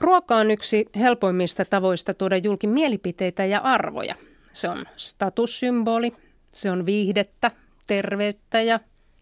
[0.00, 4.14] Ruoka on yksi helpoimmista tavoista tuoda julki mielipiteitä ja arvoja.
[4.52, 6.12] Se on statussymboli,
[6.52, 7.50] se on viihdettä,
[7.86, 8.80] terveyttä ja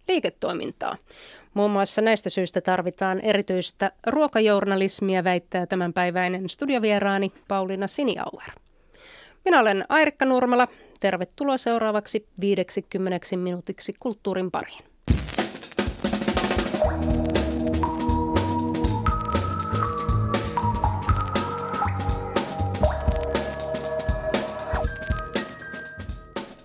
[0.08, 0.96] liiketoimintaa.
[1.54, 8.50] Muun muassa näistä syistä tarvitaan erityistä ruokajournalismia, väittää tämänpäiväinen studiovieraani Pauliina Siniauer.
[9.44, 10.68] Minä olen Airikka Nurmala.
[11.00, 14.91] Tervetuloa seuraavaksi 50 minuutiksi kulttuurin pariin.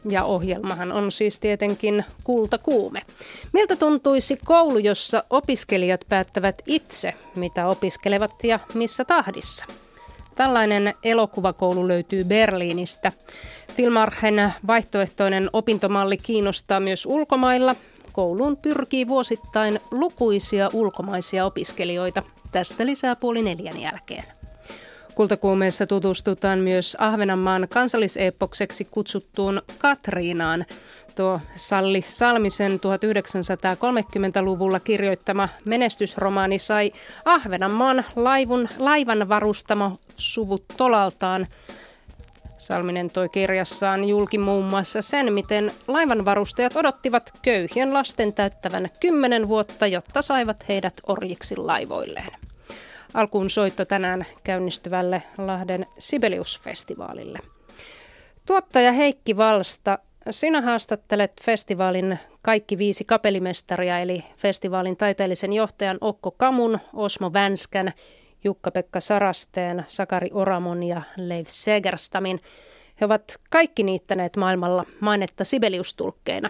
[0.09, 3.02] Ja ohjelmahan on siis tietenkin kultakuume.
[3.53, 9.66] Miltä tuntuisi koulu, jossa opiskelijat päättävät itse, mitä opiskelevat ja missä tahdissa?
[10.35, 13.11] Tällainen elokuvakoulu löytyy Berliinistä.
[13.75, 17.75] Filmarhen vaihtoehtoinen opintomalli kiinnostaa myös ulkomailla.
[18.11, 22.23] Kouluun pyrkii vuosittain lukuisia ulkomaisia opiskelijoita.
[22.52, 24.36] Tästä lisää puoli neljän jälkeen.
[25.17, 30.66] Kultakuumeessa tutustutaan myös Ahvenanmaan kansalliseppokseksi kutsuttuun Katriinaan.
[31.16, 36.91] Tuo Salli Salmisen 1930-luvulla kirjoittama menestysromaani sai
[37.25, 41.47] Ahvenanmaan laivun, laivan varustamo suvut tolaltaan.
[42.58, 49.88] Salminen toi kirjassaan julki muun muassa sen, miten laivanvarustajat odottivat köyhien lasten täyttävän kymmenen vuotta,
[49.88, 52.47] jotta saivat heidät orjiksi laivoilleen.
[53.17, 57.39] Alkuun soitto tänään käynnistyvälle Lahden Sibelius-festivaalille.
[58.45, 66.79] Tuottaja Heikki Valsta, sinä haastattelet festivaalin kaikki viisi kapelimestaria, eli festivaalin taiteellisen johtajan Okko Kamun,
[66.93, 67.93] Osmo Vänskän,
[68.43, 72.41] Jukka-Pekka Sarasteen, Sakari Oramon ja Leif Segerstamin.
[73.01, 76.49] He ovat kaikki niittäneet maailmalla mainetta Sibeliustulkkeina.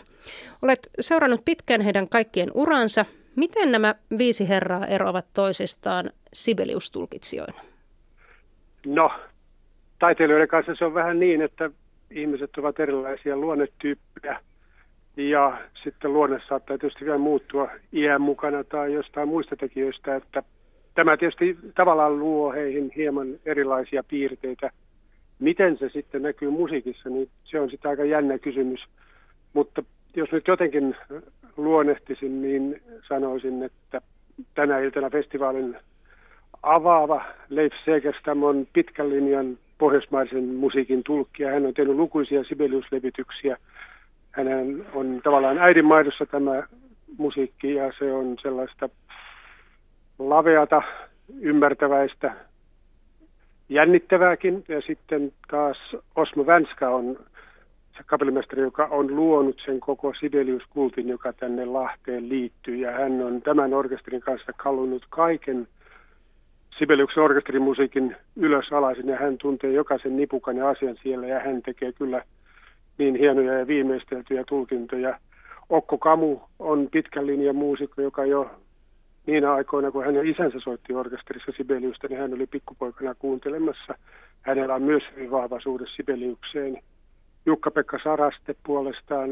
[0.61, 3.05] Olet seurannut pitkään heidän kaikkien uransa
[3.38, 7.61] Miten nämä viisi herraa eroavat toisistaan Sibelius-tulkitsijoina?
[8.85, 9.11] No,
[9.99, 11.69] taiteilijoiden kanssa se on vähän niin, että
[12.11, 14.39] ihmiset ovat erilaisia luonnetyyppejä
[15.17, 20.44] ja sitten luonne saattaa tietysti vielä muuttua iän mukana tai jostain muista tekijöistä, että
[20.95, 24.69] tämä tietysti tavallaan luo heihin hieman erilaisia piirteitä.
[25.39, 28.79] Miten se sitten näkyy musiikissa, niin se on sitten aika jännä kysymys,
[29.53, 29.83] mutta
[30.17, 30.95] jos nyt jotenkin
[31.57, 34.01] luonnehtisin, niin sanoisin, että
[34.55, 35.78] tänä iltana festivaalin
[36.63, 41.51] avaava Leif Segerstam on pitkän linjan pohjoismaisen musiikin tulkkia.
[41.51, 43.57] Hän on tehnyt lukuisia Sibelius-levityksiä.
[44.31, 46.63] Hänen on tavallaan äidinmaidossa tämä
[47.17, 48.89] musiikki ja se on sellaista
[50.19, 50.81] laveata,
[51.39, 52.33] ymmärtäväistä,
[53.69, 54.63] jännittävääkin.
[54.67, 55.77] Ja sitten taas
[56.16, 57.17] Osmo Vänska on
[58.06, 62.75] kapellimestari, joka on luonut sen koko Sibelius-kultin, joka tänne Lahteen liittyy.
[62.75, 65.68] Ja hän on tämän orkesterin kanssa kalunut kaiken
[66.80, 72.24] Sibeliuksen orkesterimusiikin ylösalaisin ja hän tuntee jokaisen nipukan ja asian siellä ja hän tekee kyllä
[72.97, 75.19] niin hienoja ja viimeisteltyjä tulkintoja.
[75.69, 78.52] Okko Kamu on pitkän linjan muusikko, joka jo
[79.25, 83.96] niinä aikoina, kun hänen isänsä soitti orkesterissa Sibeliusta, niin hän oli pikkupoikana kuuntelemassa.
[84.41, 86.81] Hänellä on myös hyvin vahva suhde Sibeliukseen.
[87.47, 89.30] Jukka-Pekka Saraste puolestaan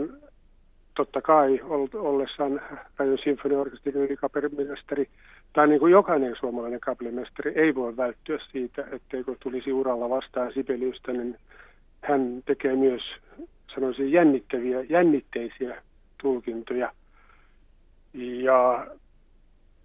[0.96, 1.60] totta kai
[1.94, 2.62] ollessaan
[2.98, 5.10] Rajon sinfoniorkesterin ylikaperimestari,
[5.54, 11.12] tai niin kuin jokainen suomalainen kapellimestari ei voi välttyä siitä, etteikö tulisi uralla vastaan Sibeliusta,
[11.12, 11.38] niin
[12.02, 13.02] hän tekee myös,
[13.76, 15.82] sanoisin, jännittäviä, jännitteisiä
[16.22, 16.92] tulkintoja.
[18.14, 18.88] Ja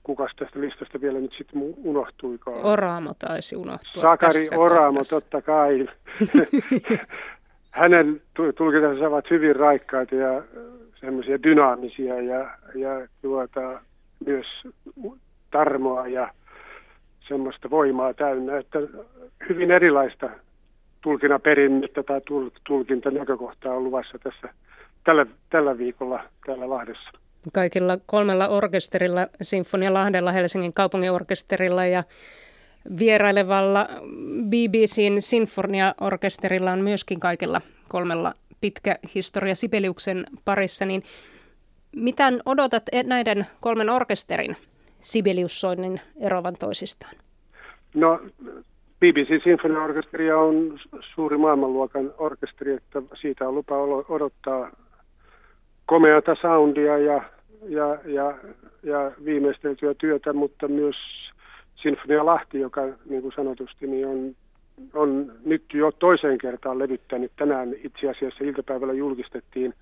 [0.03, 2.65] kukas tästä listasta vielä nyt sitten unohtuikaan?
[2.65, 5.21] Oraamo taisi unohtua Sakari Oraamo, kohdassa.
[5.21, 5.89] totta kai.
[7.71, 8.23] hänen
[8.57, 10.43] tulkintansa ovat hyvin raikkaita ja
[11.01, 13.81] semmoisia dynaamisia ja, ja tuota,
[14.27, 14.47] myös
[15.51, 16.31] tarmoa ja
[17.29, 18.79] semmoista voimaa täynnä, että
[19.49, 20.31] hyvin erilaista
[21.01, 22.21] tulkinnaperinnettä tai
[22.67, 24.55] tulkintanäkökohtaa on luvassa tässä
[25.05, 27.11] tällä, tällä viikolla täällä Lahdessa.
[27.53, 32.03] Kaikilla kolmella orkesterilla, Sinfonia Lahdella, Helsingin kaupungin orkesterilla ja
[32.99, 33.89] Vierailevalla
[34.49, 41.03] BBCn sinfoniaorkesterilla on myöskin kaikilla kolmella pitkä historia Sibeliuksen parissa, niin
[41.97, 44.57] mitä odotat e- näiden kolmen orkesterin
[45.01, 47.15] Sibeliussoinnin erovan toisistaan?
[47.95, 48.21] No
[49.01, 50.79] BBC Sinfoniaorkesteria on
[51.15, 53.77] suuri maailmanluokan orkesteri, että siitä on lupa
[54.09, 54.71] odottaa
[55.87, 57.23] komeata soundia ja,
[57.69, 58.35] ja, ja,
[58.83, 60.97] ja viimeisteltyä työtä, mutta myös
[61.83, 64.35] Sinfonia Lahti, joka niin kuin sanotusti niin on,
[64.95, 67.33] on nyt jo toiseen kertaan levyttänyt.
[67.37, 69.75] Tänään itse asiassa iltapäivällä julkistettiin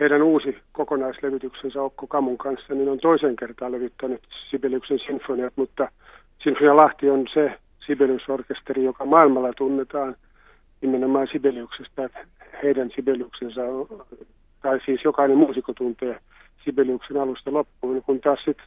[0.00, 4.20] heidän uusi kokonaislevytyksensä Okko Kamun kanssa, niin on toisen kertaan levyttänyt
[4.50, 5.88] Sibeliuksen sinfoniat, mutta
[6.42, 10.16] Sinfonia Lahti on se Sibelius-orkesteri, joka maailmalla tunnetaan
[10.80, 12.26] nimenomaan Sibeliuksesta, että
[12.62, 13.60] heidän Sibeliuksensa,
[14.62, 16.18] tai siis jokainen muusikko tuntee
[16.64, 18.66] Sibeliuksen alusta loppuun, kun taas sitten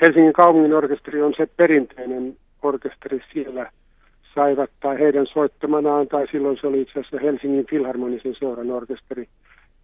[0.00, 3.70] Helsingin kaupungin orkesteri on se perinteinen orkesteri siellä
[4.34, 9.28] saivat, tai heidän soittamanaan, tai silloin se oli itse asiassa Helsingin Filharmonisen seuran orkesteri,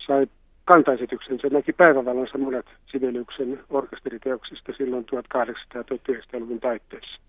[0.06, 0.26] sai
[0.64, 1.38] kantaesityksen.
[1.40, 7.20] Se näki päivävalonsa monet Sibeliuksen orkesteriteoksista silloin 1800-1900-luvun taitteessa.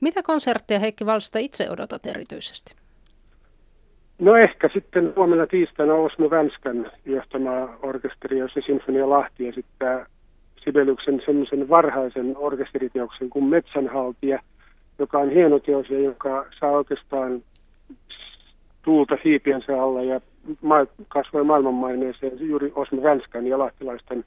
[0.00, 2.74] Mitä konsertteja Heikki Valsta itse odotat erityisesti?
[4.18, 10.06] No ehkä sitten huomenna tiistaina Osmo Vänskän johtama orkesteri, jossa Sinfonia Lahti esittää
[10.66, 14.38] Sibeliuksen semmoisen varhaisen orkesteriteoksen kuin Metsänhaltija,
[14.98, 17.42] joka on hieno teos ja joka saa oikeastaan
[18.82, 20.20] tuulta siipiensä alla ja
[20.62, 24.24] ma- kasvoi maailmanmaineeseen juuri Osmo Vänskän ja lahtilaisten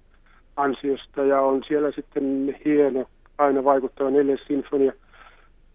[0.56, 3.06] ansiosta ja on siellä sitten hieno,
[3.38, 4.92] aina vaikuttava neljäs sinfonia.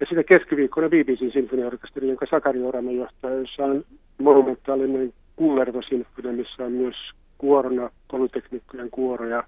[0.00, 3.84] Ja sitä keskiviikkona BBC sinfoniaorkesteri, jonka Sakari Orama johtaa, jossa on
[4.18, 6.96] monumentaalinen Kullervo-sinfonia, missä on myös
[7.38, 9.44] kuorona polyteknikkojen kuoro ja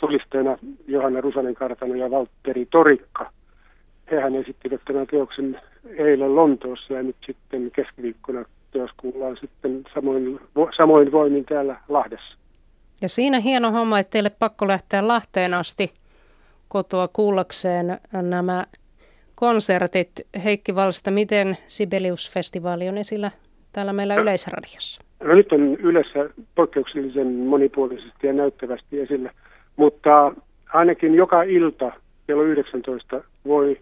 [0.00, 3.32] solisteina Johanna Rusanen Kartano ja Valtteri Torikka.
[4.10, 5.60] Hehän esittivät tämän teoksen
[5.96, 10.40] eilen Lontoossa ja nyt sitten keskiviikkona teos kuullaan sitten samoin,
[10.76, 12.38] samoin voimin täällä Lahdessa.
[13.02, 15.92] Ja siinä hieno homma, että teille pakko lähteä Lahteen asti
[16.68, 18.66] kotoa kuullakseen nämä
[19.34, 20.10] konsertit.
[20.44, 23.30] Heikki Valsta, miten Sibelius-festivaali on esillä
[23.72, 25.00] täällä meillä no, Yleisradiossa?
[25.24, 29.30] No nyt on yleensä poikkeuksellisen monipuolisesti ja näyttävästi esillä,
[29.78, 30.32] mutta
[30.72, 31.92] ainakin joka ilta
[32.26, 33.80] kello 19 voi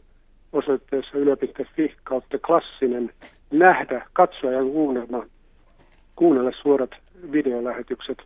[0.53, 3.11] osoitteessa yle.fi kautta klassinen
[3.51, 5.27] nähdä, katsoa ja kuunnella,
[6.17, 6.91] kuunnella suorat
[7.33, 8.19] videolähetykset.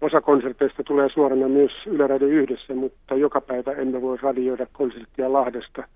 [0.00, 5.32] Osa konserteista tulee suorana myös Yle Radio yhdessä, mutta joka päivä emme voi radioida konserttia
[5.32, 5.88] Lahdesta.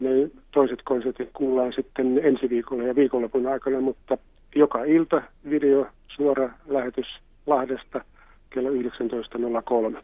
[0.00, 4.18] Ne toiset konsertit kuullaan sitten ensi viikolla ja viikonlopun aikana, mutta
[4.54, 7.06] joka ilta video suora lähetys
[7.46, 8.04] Lahdesta
[8.50, 10.02] kello 19.03.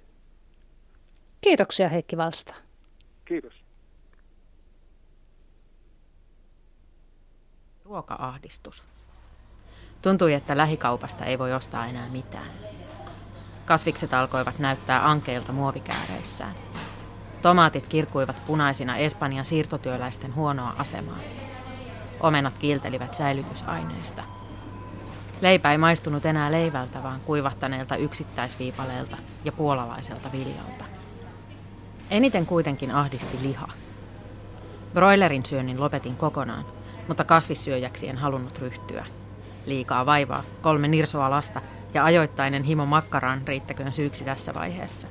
[1.40, 2.54] Kiitoksia Heikki Valsta.
[3.24, 3.64] Kiitos.
[7.84, 8.84] Ruoka-ahdistus.
[10.02, 12.50] Tuntui, että lähikaupasta ei voi ostaa enää mitään.
[13.66, 16.54] Kasvikset alkoivat näyttää ankeilta muovikääreissään.
[17.42, 21.18] Tomaatit kirkuivat punaisina Espanjan siirtotyöläisten huonoa asemaa.
[22.20, 24.22] Omenat kiiltelivät säilytysaineista.
[25.40, 30.89] Leipä ei maistunut enää leivältä, vaan kuivahtaneelta yksittäisviipaleelta ja puolalaiselta viljalta.
[32.10, 33.68] Eniten kuitenkin ahdisti liha.
[34.94, 36.64] Broilerin syönnin lopetin kokonaan,
[37.08, 39.06] mutta kasvissyöjäksi en halunnut ryhtyä.
[39.66, 41.60] Liikaa vaivaa, kolme nirsoa lasta
[41.94, 45.08] ja ajoittainen himo makkaraan riittäköön syyksi tässä vaiheessa.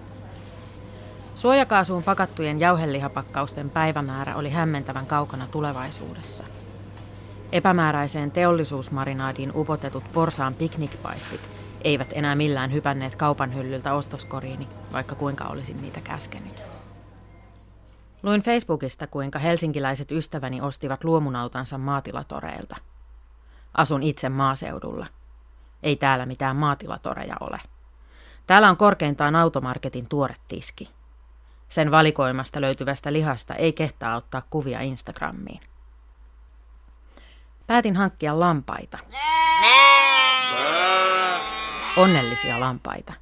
[1.35, 6.43] Suojakaasuun pakattujen jauhelihapakkausten päivämäärä oli hämmentävän kaukana tulevaisuudessa.
[7.51, 11.41] Epämääräiseen teollisuusmarinaadiin upotetut porsaan piknikpaistit
[11.81, 16.78] eivät enää millään hypänneet kaupan hyllyltä ostoskoriini, vaikka kuinka olisin niitä käskenyt.
[18.23, 22.75] Luin Facebookista, kuinka helsinkiläiset ystäväni ostivat luomunautansa maatilatoreilta.
[23.73, 25.07] Asun itse maaseudulla.
[25.83, 27.61] Ei täällä mitään maatilatoreja ole.
[28.47, 30.89] Täällä on korkeintaan automarketin tuore tiski.
[31.69, 35.61] Sen valikoimasta löytyvästä lihasta ei kehtaa ottaa kuvia Instagramiin.
[37.67, 38.97] Päätin hankkia lampaita.
[41.97, 43.13] Onnellisia lampaita.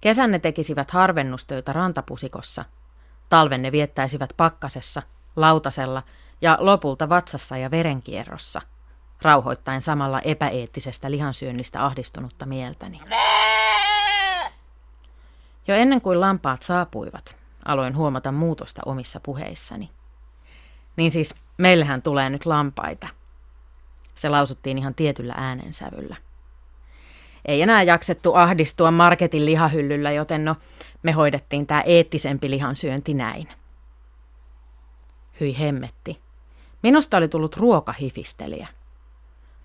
[0.00, 2.64] Kesän ne tekisivät harvennustöitä rantapusikossa–
[3.30, 5.02] Talven ne viettäisivät pakkasessa,
[5.36, 6.02] lautasella
[6.40, 8.60] ja lopulta vatsassa ja verenkierrossa,
[9.22, 13.00] rauhoittain samalla epäeettisestä lihansyönnistä ahdistunutta mieltäni.
[15.68, 19.90] Jo ennen kuin lampaat saapuivat, aloin huomata muutosta omissa puheissani.
[20.96, 23.08] Niin siis, meillähän tulee nyt lampaita.
[24.14, 26.16] Se lausuttiin ihan tietyllä äänensävyllä.
[27.44, 30.56] Ei enää jaksettu ahdistua marketin lihahyllyllä, joten no,
[31.02, 33.48] me hoidettiin tämä eettisempi lihansyönti näin.
[35.40, 36.20] Hyi hemmetti.
[36.82, 38.68] Minusta oli tullut ruokahifistelijä.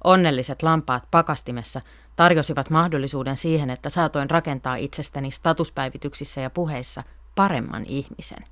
[0.04, 1.82] Onnelliset lampaat pakastimessa
[2.16, 7.04] tarjosivat mahdollisuuden siihen, että saatoin rakentaa itsestäni statuspäivityksissä ja puheissa
[7.36, 8.46] paremman ihmisen.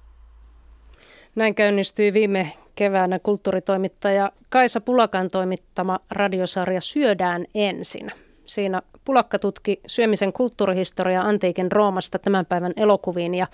[1.35, 8.11] Näin käynnistyi viime keväänä kulttuuritoimittaja Kaisa Pulakan toimittama radiosarja Syödään ensin.
[8.45, 13.47] Siinä Pulakka tutki syömisen kulttuurihistoria antiikin Roomasta tämän päivän elokuviin ja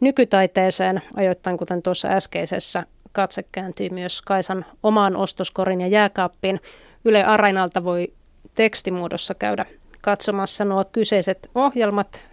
[0.00, 6.60] nykytaiteeseen, ajoittain kuten tuossa äskeisessä katse kääntyy myös Kaisan omaan ostoskorin ja jääkaappiin.
[7.04, 8.12] Yle Arainalta voi
[8.54, 9.66] tekstimuodossa käydä
[10.00, 12.24] katsomassa nuo kyseiset ohjelmat.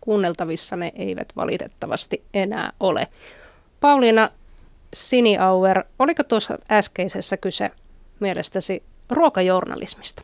[0.00, 3.06] Kuunneltavissa ne eivät valitettavasti enää ole.
[3.80, 4.30] Pauliina,
[4.94, 7.70] Sini Auer, oliko tuossa äskeisessä kyse
[8.20, 10.22] mielestäsi ruokajournalismista?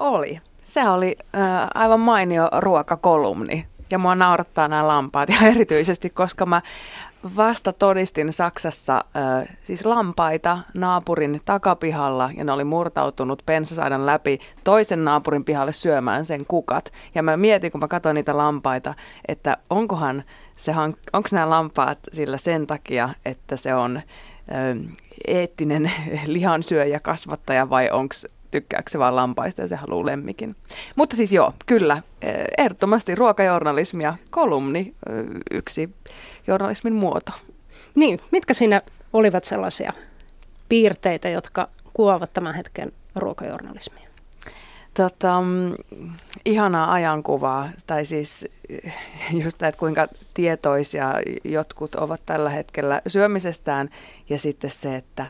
[0.00, 0.40] Oli.
[0.64, 1.42] Se oli äh,
[1.74, 3.66] aivan mainio ruokakolumni.
[3.90, 6.62] Ja mua naurattaa nämä lampaat ja erityisesti, koska mä
[7.36, 15.04] vasta todistin Saksassa äh, siis lampaita naapurin takapihalla ja ne oli murtautunut pensasaidan läpi toisen
[15.04, 16.92] naapurin pihalle syömään sen kukat.
[17.14, 18.94] Ja mä mietin, kun mä katsoin niitä lampaita,
[19.28, 20.24] että onkohan
[20.56, 20.72] se,
[21.12, 24.04] onko nämä lampaat sillä sen takia, että se on äh,
[25.26, 25.92] eettinen
[26.26, 28.14] lihansyöjä kasvattaja vai onko
[28.50, 30.56] tykkääkö se vaan lampaista ja se haluaa lemmikin.
[30.96, 32.02] Mutta siis joo, kyllä,
[32.58, 34.94] ehdottomasti ruokajournalismi ja kolumni
[35.50, 35.90] yksi
[36.46, 37.32] journalismin muoto.
[37.94, 39.92] Niin, mitkä siinä olivat sellaisia
[40.68, 44.08] piirteitä, jotka kuvaavat tämän hetken ruokajournalismia?
[44.94, 45.74] Tota, mm,
[46.44, 48.48] ihanaa ajankuvaa, tai siis
[49.42, 51.14] just että kuinka tietoisia
[51.44, 53.88] jotkut ovat tällä hetkellä syömisestään,
[54.28, 55.26] ja sitten se, että,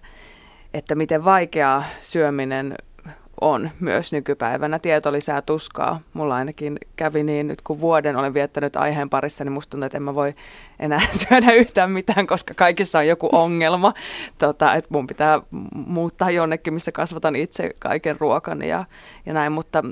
[0.74, 2.74] että miten vaikeaa syöminen
[3.40, 4.78] on myös nykypäivänä.
[4.78, 6.00] Tieto lisää tuskaa.
[6.12, 9.98] Mulla ainakin kävi niin nyt, kun vuoden olen viettänyt aiheen parissa, niin musta tuntuu, että
[9.98, 10.34] en mä voi
[10.78, 13.94] enää syödä yhtään mitään, koska kaikissa on joku ongelma.
[14.38, 15.40] Tota, että mun pitää
[15.72, 18.84] muuttaa jonnekin, missä kasvatan itse kaiken ruokan ja,
[19.26, 19.52] ja näin.
[19.52, 19.84] Mutta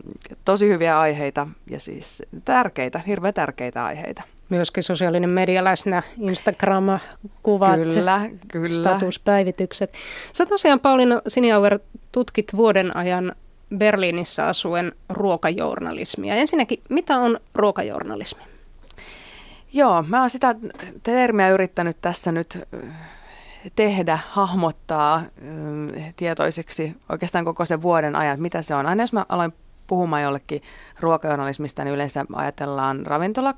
[0.44, 4.22] tosi hyviä aiheita ja siis tärkeitä, hirveän tärkeitä aiheita.
[4.48, 8.74] Myöskin sosiaalinen media läsnä, Instagram-kuvat, kyllä, kyllä.
[8.74, 9.92] statuspäivitykset.
[10.32, 11.78] Sä tosiaan Pauliina Siniauer
[12.12, 13.32] tutkit vuoden ajan
[13.76, 16.34] Berliinissä asuen ruokajournalismia.
[16.34, 18.42] Ensinnäkin, mitä on ruokajournalismi?
[19.72, 20.54] Joo, mä oon sitä
[21.02, 22.58] termiä yrittänyt tässä nyt
[23.76, 25.22] tehdä, hahmottaa
[26.16, 28.86] tietoiseksi oikeastaan koko sen vuoden ajan, mitä se on.
[28.86, 29.52] Aina jos mä aloin
[29.86, 30.62] puhumaan jollekin
[31.00, 33.54] ruokajournalismista, niin yleensä ajatellaan ravintola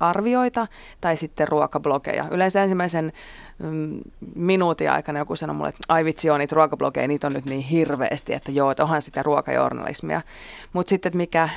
[0.00, 0.66] arvioita
[1.00, 2.24] tai sitten ruokablogeja.
[2.30, 3.12] Yleensä ensimmäisen
[3.58, 4.00] mm,
[4.34, 7.60] minuutin aikana joku sanoi mulle, että ai vitsi joo, niitä ruokablogeja, niitä on nyt niin
[7.60, 10.22] hirveästi, että joo, että onhan sitä ruokajournalismia.
[10.72, 11.48] Mutta sitten, mikä,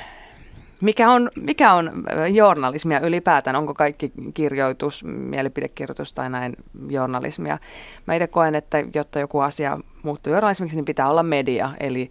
[0.80, 1.90] mikä on, mikä on
[2.32, 3.56] journalismia ylipäätään?
[3.56, 6.56] Onko kaikki kirjoitus, mielipidekirjoitus tai näin
[6.88, 7.58] journalismia?
[8.06, 12.10] Mä itse koen, että jotta joku asia muuttuu journalismiksi, niin pitää olla media, eli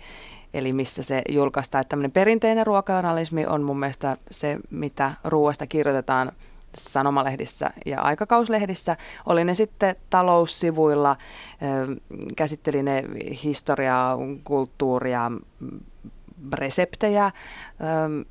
[0.53, 1.81] eli missä se julkaistaan.
[1.81, 6.31] Että tämmöinen perinteinen ruokajournalismi on mun mielestä se, mitä ruoasta kirjoitetaan
[6.77, 8.97] sanomalehdissä ja aikakauslehdissä.
[9.25, 11.17] Oli ne sitten taloussivuilla,
[12.35, 13.03] käsitteli ne
[13.43, 15.31] historiaa, kulttuuria,
[16.53, 17.31] reseptejä,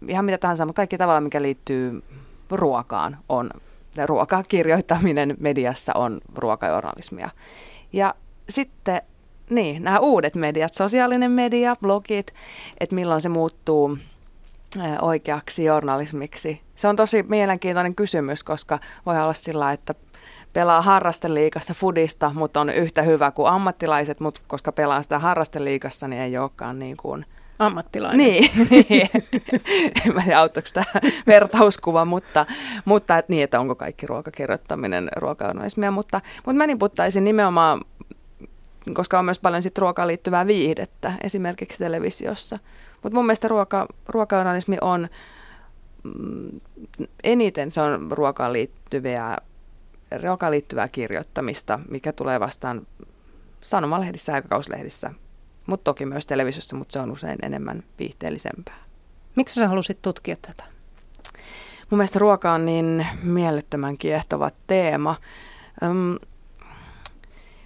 [0.08, 2.02] ihan mitä tahansa, mutta kaikki tavalla, mikä liittyy
[2.50, 3.50] ruokaan, on
[4.06, 7.30] ruokakirjoittaminen mediassa on ruokajournalismia.
[7.92, 8.14] Ja
[8.48, 9.02] sitten
[9.50, 12.34] niin, nämä uudet mediat, sosiaalinen media, blogit,
[12.80, 13.98] että milloin se muuttuu
[15.00, 16.60] oikeaksi journalismiksi.
[16.74, 19.94] Se on tosi mielenkiintoinen kysymys, koska voi olla sillä, että
[20.52, 26.22] pelaa harrasteliikassa fudista, mutta on yhtä hyvä kuin ammattilaiset, mutta koska pelaa sitä harrasteliikassa, niin
[26.22, 27.26] ei olekaan niin kuin
[27.58, 28.18] ammattilainen.
[28.18, 29.10] Niin, niin.
[30.06, 32.46] en mä tiedä auttaako tämä vertauskuva, mutta,
[32.84, 37.80] mutta et niin, että onko kaikki ruokakirjoittaminen ruokajournalismia, mutta, mutta mä niputtaisin nimenomaan
[38.94, 42.58] koska on myös paljon sit ruokaan liittyvää viihdettä esimerkiksi televisiossa.
[43.02, 45.08] Mutta mun mielestä ruoka, ruokajournalismi on
[46.02, 46.60] mm,
[47.24, 49.38] eniten se on ruokaan liittyvää,
[50.22, 52.86] ruokaan liittyvää kirjoittamista, mikä tulee vastaan
[53.60, 55.10] sanomalehdissä ja aikakauslehdissä,
[55.66, 58.84] mutta toki myös televisiossa, mutta se on usein enemmän viihteellisempää.
[59.36, 60.64] Miksi sä halusit tutkia tätä?
[61.90, 65.16] Mun mielestä ruoka on niin mielettömän kiehtova teema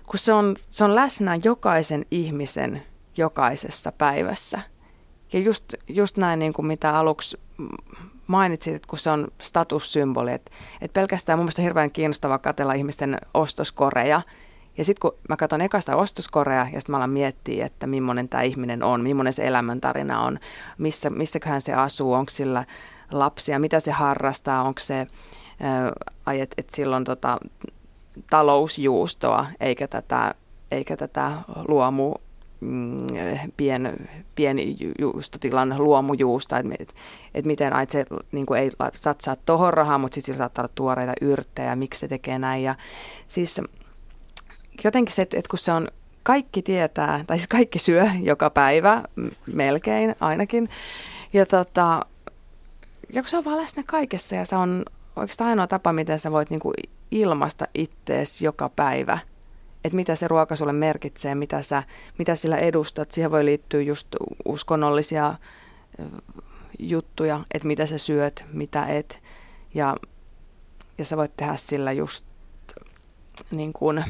[0.07, 2.83] kun se on, se on läsnä jokaisen ihmisen
[3.17, 4.61] jokaisessa päivässä.
[5.33, 7.41] Ja just, just näin, niin kuin mitä aluksi
[8.27, 12.73] mainitsit, että kun se on statussymboli, että, että pelkästään mun mielestä on hirveän kiinnostavaa katsella
[12.73, 14.23] ihmisten ostoskoreja.
[14.79, 18.43] Ja sitten kun mä katson ekasta ostoskorea ja sitten mä alan miettiä, että millainen tämä
[18.43, 20.39] ihminen on, millainen se elämäntarina on,
[20.79, 22.65] missä, missäköhän se asuu, onko sillä
[23.11, 25.01] lapsia, mitä se harrastaa, onko se,
[26.41, 27.39] että et silloin tota,
[28.31, 30.35] talousjuustoa, eikä tätä,
[30.71, 31.33] eikä tätä
[31.69, 32.15] luomu
[32.61, 33.07] mm,
[33.57, 36.95] pien, pienjuustotilan luomujuusta, että
[37.35, 41.77] et, miten ai, se niin ei satsaa tohon rahaa, mutta sitten saattaa olla tuoreita yrttejä,
[41.77, 42.63] miksi se tekee näin.
[42.63, 42.75] Ja
[43.29, 43.61] siis
[44.85, 45.89] jotenkin se, että et kun se on,
[46.23, 49.03] kaikki tietää, tai siis kaikki syö joka päivä,
[49.53, 50.69] melkein ainakin,
[51.33, 52.07] ja tota,
[53.13, 54.85] joku se on vaan läsnä kaikessa ja se on
[55.17, 56.73] oikeastaan ainoa tapa, miten sä voit niinku
[57.15, 59.19] ilmasta ittees joka päivä.
[59.85, 61.83] Että mitä se ruoka sulle merkitsee, mitä, sä,
[62.19, 63.13] mitä sillä edustat.
[63.13, 64.09] Siihen voi liittyä just
[64.45, 65.35] uskonnollisia
[66.79, 69.23] juttuja, että mitä sä syöt, mitä et.
[69.75, 69.97] Ja,
[70.99, 72.25] ja sä voit tehdä sillä just
[73.51, 74.05] niin kuin, äm,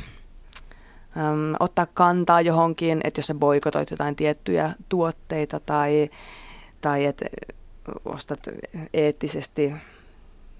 [1.60, 6.10] ottaa kantaa johonkin, että jos sä boikotoit jotain tiettyjä tuotteita tai,
[6.80, 7.24] tai että
[8.04, 8.40] ostat
[8.94, 9.72] eettisesti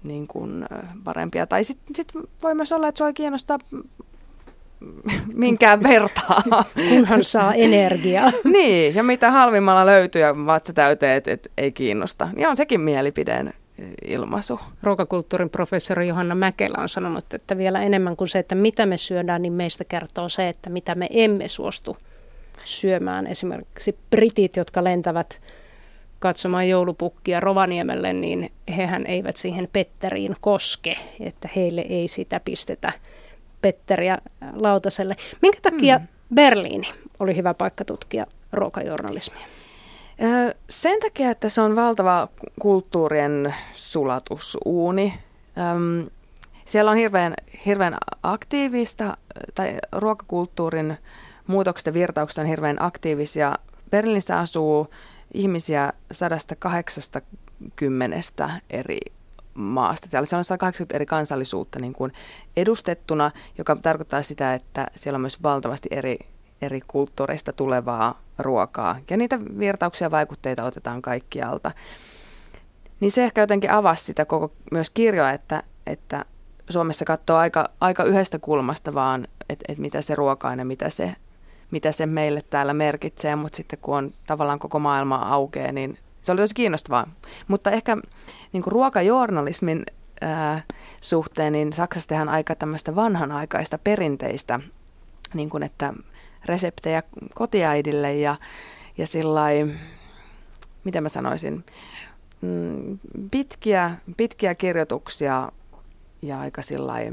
[0.07, 0.65] niin kuin
[1.03, 1.47] parempia.
[1.47, 3.59] Tai sitten sit voi myös olla, että sua ei kiinnosta
[5.35, 6.43] minkään vertaa.
[6.89, 8.31] Kunhan saa energiaa.
[8.53, 12.29] niin, ja mitä halvimmalla löytyy ja vatsa täyteen, että et, ei kiinnosta.
[12.35, 13.53] Niin on sekin mielipideen
[14.07, 14.59] ilmaisu.
[14.83, 19.41] Ruokakulttuurin professori Johanna Mäkelä on sanonut, että vielä enemmän kuin se, että mitä me syödään,
[19.41, 21.97] niin meistä kertoo se, että mitä me emme suostu
[22.63, 23.27] syömään.
[23.27, 25.41] Esimerkiksi britit, jotka lentävät
[26.19, 32.91] katsomaan joulupukkia Rovaniemelle, niin hehän eivät siihen Petteriin koske, että heille ei sitä pistetä
[33.61, 34.17] Petteriä
[34.53, 35.15] lautaselle.
[35.41, 36.07] Minkä takia mm.
[36.35, 36.87] Berliini
[37.19, 39.47] oli hyvä paikka tutkia ruokajournalismia?
[40.69, 42.27] Sen takia, että se on valtava
[42.61, 45.13] kulttuurien sulatusuuni.
[46.65, 47.33] Siellä on hirveän,
[47.65, 49.17] hirveän aktiivista,
[49.55, 50.97] tai ruokakulttuurin
[51.47, 53.55] muutokset ja virtaukset on hirveän aktiivisia.
[53.89, 54.87] Berliinissä asuu
[55.35, 58.99] ihmisiä 180 eri
[59.53, 60.07] maasta.
[60.09, 62.13] Täällä on 180 eri kansallisuutta niin kuin
[62.57, 66.17] edustettuna, joka tarkoittaa sitä, että siellä on myös valtavasti eri,
[66.61, 68.97] eri kulttuureista tulevaa ruokaa.
[69.09, 71.71] Ja niitä virtauksia ja vaikutteita otetaan kaikkialta.
[72.99, 76.25] Niin se ehkä jotenkin avasi sitä koko myös kirjoa, että, että
[76.69, 80.89] Suomessa katsoo aika, aika yhdestä kulmasta vaan, että, että mitä se ruoka on ja mitä
[80.89, 81.15] se,
[81.71, 86.31] mitä se meille täällä merkitsee, mutta sitten kun on tavallaan koko maailma aukeaa, niin se
[86.31, 87.07] oli tosi kiinnostavaa.
[87.47, 87.97] Mutta ehkä
[88.51, 89.83] niin kuin ruokajournalismin
[90.21, 90.63] ää,
[91.01, 94.59] suhteen, niin Saksassa tehdään aika tämmöistä vanhanaikaista perinteistä,
[95.33, 95.93] niin kuin että
[96.45, 97.03] reseptejä
[97.33, 98.35] kotiäidille ja,
[98.97, 99.71] ja sillai,
[100.83, 101.65] mitä mä sanoisin,
[102.41, 102.99] mm,
[103.31, 105.51] pitkiä, pitkiä kirjoituksia
[106.21, 107.11] ja aika sillai,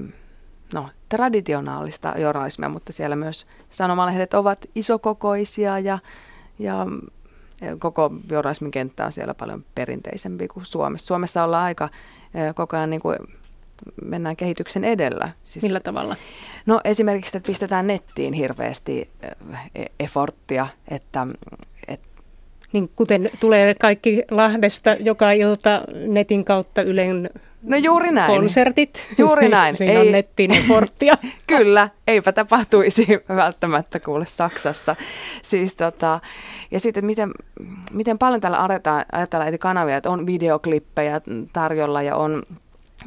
[0.75, 5.99] no, traditionaalista journalismia, mutta siellä myös sanomalehdet ovat isokokoisia ja,
[6.59, 6.87] ja
[7.79, 11.07] koko journalismin kenttä on siellä paljon perinteisempi kuin Suomessa.
[11.07, 11.89] Suomessa ollaan aika
[12.55, 13.17] koko ajan niin kuin
[14.05, 15.31] mennään kehityksen edellä.
[15.45, 16.17] Siis, Millä tavalla?
[16.67, 19.11] No esimerkiksi, että pistetään nettiin hirveästi
[19.75, 21.27] e-, efforttia, että
[22.73, 27.31] niin kuten tulee kaikki Lahdesta joka ilta netin kautta Ylen
[27.63, 28.27] No juuri näin.
[28.27, 29.15] Konsertit.
[29.19, 29.75] Juuri näin.
[29.75, 31.15] Siinä ei, on nettiin porttia.
[31.47, 34.97] Kyllä, eipä tapahtuisi välttämättä kuule Saksassa.
[35.43, 36.21] Siis tota,
[36.71, 37.31] ja sitten miten,
[37.93, 38.69] miten paljon täällä
[39.13, 41.21] ajatellaan eri kanavia, että on videoklippejä
[41.53, 42.43] tarjolla ja on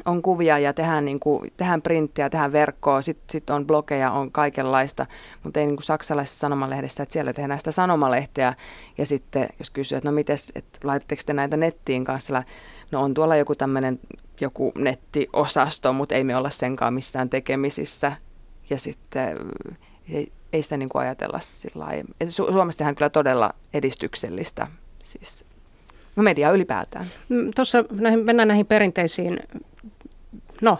[0.04, 4.32] on kuvia ja tehdään, niin kuin, tehdään printtiä, tehdään verkkoa, sitten sit on blogeja, on
[4.32, 5.06] kaikenlaista,
[5.42, 8.54] mutta ei niin kuin saksalaisessa sanomalehdessä, että siellä tehdään sitä sanomalehteä
[8.98, 12.42] ja sitten jos kysyy, että no mites, että laitatteko te näitä nettiin kanssa,
[12.90, 14.00] no on tuolla joku tämmöinen
[14.40, 18.12] joku nettiosasto, mutta ei me olla senkaan missään tekemisissä
[18.70, 19.36] ja sitten
[20.08, 22.08] ei, ei sitä niin kuin ajatella sillä lailla.
[22.24, 24.66] Su- Suomessa tehdään kyllä todella edistyksellistä
[25.06, 25.44] siis
[26.16, 27.06] no media ylipäätään.
[27.28, 29.38] Mm, tuossa näihin, mennään näihin perinteisiin
[30.60, 30.78] no,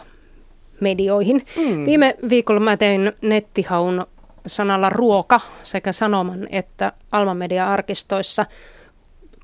[0.80, 1.42] medioihin.
[1.56, 1.84] Mm.
[1.84, 4.06] Viime viikolla mä tein nettihaun
[4.46, 8.46] sanalla ruoka sekä sanoman että Alma Media-arkistoissa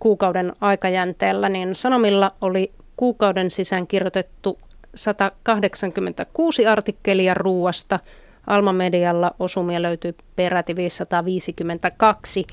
[0.01, 4.59] kuukauden aikajänteellä, niin Sanomilla oli kuukauden sisään kirjoitettu
[4.95, 7.99] 186 artikkelia ruuasta.
[8.47, 12.47] Alma Medialla osumia löytyy peräti 552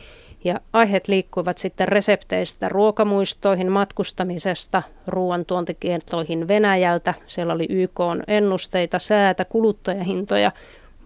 [0.43, 7.13] ja aiheet liikkuivat sitten resepteistä ruokamuistoihin, matkustamisesta, ruoan tuontikieltoihin Venäjältä.
[7.27, 10.51] Siellä oli YK ennusteita, säätä, kuluttajahintoja,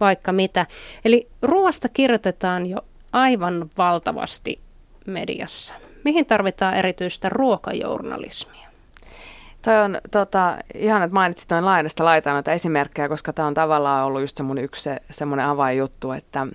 [0.00, 0.66] vaikka mitä.
[1.04, 2.78] Eli ruoasta kirjoitetaan jo
[3.12, 4.60] aivan valtavasti
[5.06, 5.74] mediassa.
[6.04, 8.68] Mihin tarvitaan erityistä ruokajournalismia?
[9.62, 14.06] Toi on tota, ihan, että mainitsit noin laajasta laitaan noita esimerkkejä, koska tämä on tavallaan
[14.06, 16.46] ollut just semmoinen yksi se, semmoinen avainjuttu, että,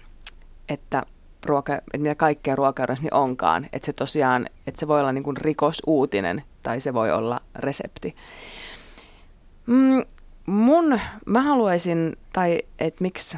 [0.70, 1.04] että
[1.46, 3.66] ruoka, että mitä kaikkea ruokajournalismi onkaan.
[3.74, 8.16] Että se tosiaan, että se voi olla niin kuin rikosuutinen tai se voi olla resepti.
[9.66, 10.04] Mm,
[10.46, 13.38] mun, mä haluaisin, tai että miksi,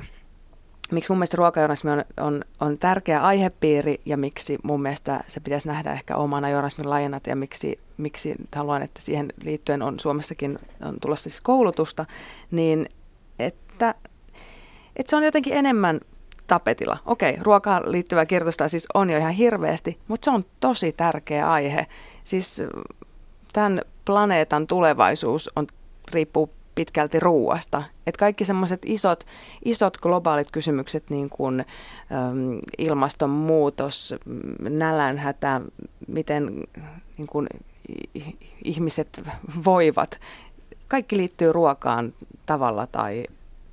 [0.92, 5.68] miksi mun mielestä ruokajournalismi on, on, on tärkeä aihepiiri ja miksi mun mielestä se pitäisi
[5.68, 10.98] nähdä ehkä omana journalismin lajina ja miksi, miksi haluan, että siihen liittyen on Suomessakin on
[11.02, 12.06] tulossa siis koulutusta,
[12.52, 12.90] niin
[13.40, 13.96] että,
[14.96, 16.00] että se on jotenkin enemmän
[16.52, 16.98] tapetilla.
[17.06, 21.88] Okei, ruokaan liittyvää kirjoitusta siis on jo ihan hirveästi, mutta se on tosi tärkeä aihe.
[22.24, 22.64] Siis
[23.54, 25.68] tämän planeetan tulevaisuus on,
[26.14, 27.84] riippuu pitkälti ruuasta.
[28.08, 29.26] Et kaikki semmoiset isot,
[29.66, 34.16] isot globaalit kysymykset, niin kuin äm, ilmastonmuutos,
[34.60, 35.62] nälänhätä,
[36.08, 36.64] miten
[37.18, 37.48] niin kuin,
[38.64, 39.24] ihmiset
[39.66, 40.20] voivat,
[40.88, 42.14] kaikki liittyy ruokaan
[42.46, 43.26] tavalla tai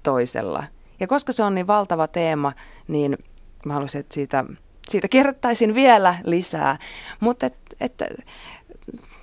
[0.03, 0.65] toisella–
[1.01, 2.53] Ja koska se on niin valtava teema,
[2.89, 3.19] niin
[3.67, 4.45] mä haluaisin, että siitä,
[4.89, 6.79] siitä kerrottaisin vielä lisää.
[7.21, 8.03] Mutta et, et,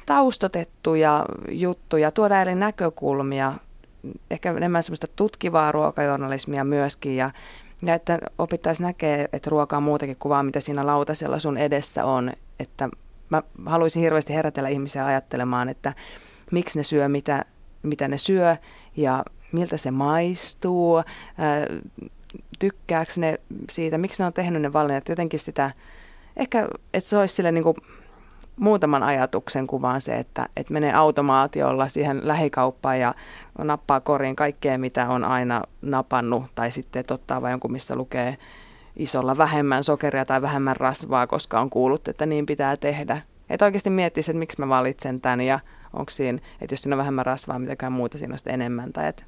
[0.05, 3.53] taustotettuja juttuja, tuoda eri näkökulmia,
[4.31, 7.31] ehkä enemmän semmoista tutkivaa ruokajournalismia myöskin ja,
[7.81, 12.05] ja että opittaisiin näkee, että ruoka on muutakin kuin vaan mitä siinä lautasella sun edessä
[12.05, 12.31] on.
[12.59, 12.89] Että
[13.29, 15.93] mä haluaisin hirveästi herätellä ihmisiä ajattelemaan, että
[16.51, 17.45] miksi ne syö, mitä,
[17.83, 18.57] mitä ne syö
[18.97, 21.03] ja miltä se maistuu,
[22.59, 23.39] tykkääkö ne
[23.69, 25.71] siitä, miksi ne on tehnyt ne valinnat, jotenkin sitä,
[26.37, 27.77] ehkä että se olisi sille niin kuin
[28.55, 33.15] muutaman ajatuksen kuvaan se, että, että menee automaatiolla siihen lähikauppaan ja
[33.57, 38.37] nappaa koriin kaikkea, mitä on aina napannut, tai sitten että ottaa vain jonkun, missä lukee
[38.95, 43.21] isolla vähemmän sokeria tai vähemmän rasvaa, koska on kuullut, että niin pitää tehdä.
[43.49, 45.59] Että oikeasti miettisi, että miksi mä valitsen tämän ja
[45.93, 48.93] onko siinä, että jos siinä on vähemmän rasvaa, mitäkään muuta siinä on enemmän.
[48.93, 49.23] Tai että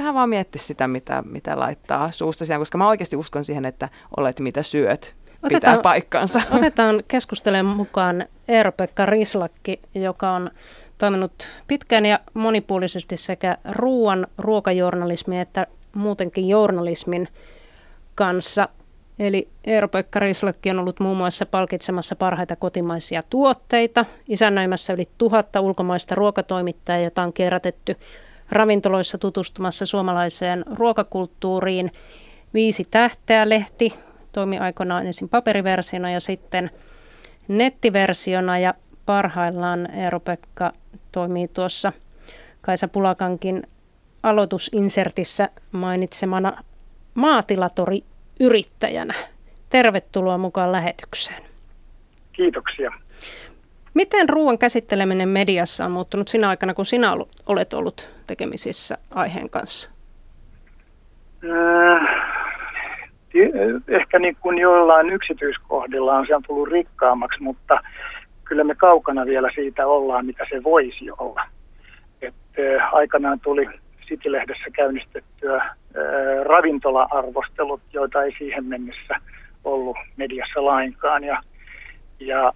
[0.00, 3.88] vähän vaan miettisi sitä, mitä, mitä laittaa suusta siihen, koska mä oikeasti uskon siihen, että
[4.16, 6.42] olet mitä syöt otetaan, pitää paikkansa.
[6.56, 10.50] Otetaan keskustelemaan mukaan Eero-Pekka Rislakki, joka on
[10.98, 11.32] toiminut
[11.66, 17.28] pitkään ja monipuolisesti sekä ruoan, ruokajournalismin että muutenkin journalismin
[18.14, 18.68] kanssa.
[19.18, 26.14] Eli Eero-Pekka Rislakki on ollut muun muassa palkitsemassa parhaita kotimaisia tuotteita, isännöimässä yli tuhatta ulkomaista
[26.14, 27.96] ruokatoimittajaa, jota on kerätetty
[28.50, 31.92] ravintoloissa tutustumassa suomalaiseen ruokakulttuuriin.
[32.54, 33.94] Viisi tähteä lehti
[34.32, 36.70] toimi aikoinaan ensin paperiversiona ja sitten
[37.48, 38.74] nettiversiona ja
[39.06, 40.72] parhaillaan Eero-Pekka
[41.12, 41.92] toimii tuossa
[42.60, 43.62] Kaisa Pulakankin
[44.22, 46.64] aloitusinsertissä mainitsemana
[47.14, 49.14] maatilatori-yrittäjänä.
[49.70, 51.42] Tervetuloa mukaan lähetykseen.
[52.32, 52.92] Kiitoksia.
[53.94, 57.12] Miten ruoan käsitteleminen mediassa on muuttunut sinä aikana, kun sinä
[57.46, 59.90] olet ollut tekemisissä aiheen kanssa?
[61.44, 62.30] Äh,
[63.88, 67.80] ehkä niin kuin joillain yksityiskohdilla on se on tullut rikkaammaksi, mutta
[68.44, 71.42] kyllä me kaukana vielä siitä ollaan, mitä se voisi olla.
[72.22, 73.68] Et, äh, aikanaan tuli
[74.08, 75.72] City-lehdessä käynnistettyä äh,
[76.44, 79.14] ravintola-arvostelut, joita ei siihen mennessä
[79.64, 81.24] ollut mediassa lainkaan.
[81.24, 81.42] Ja,
[82.20, 82.52] ja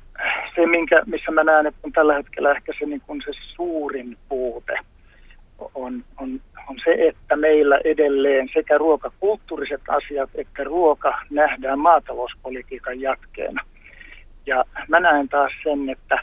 [0.55, 4.19] se, minkä, missä mä näen, että on tällä hetkellä ehkä se, niin kuin se suurin
[4.29, 4.75] puute
[5.75, 13.65] on, on on se, että meillä edelleen sekä ruokakulttuuriset asiat että ruoka nähdään maatalouspolitiikan jatkeena.
[14.47, 16.19] Ja mä näen taas sen, että,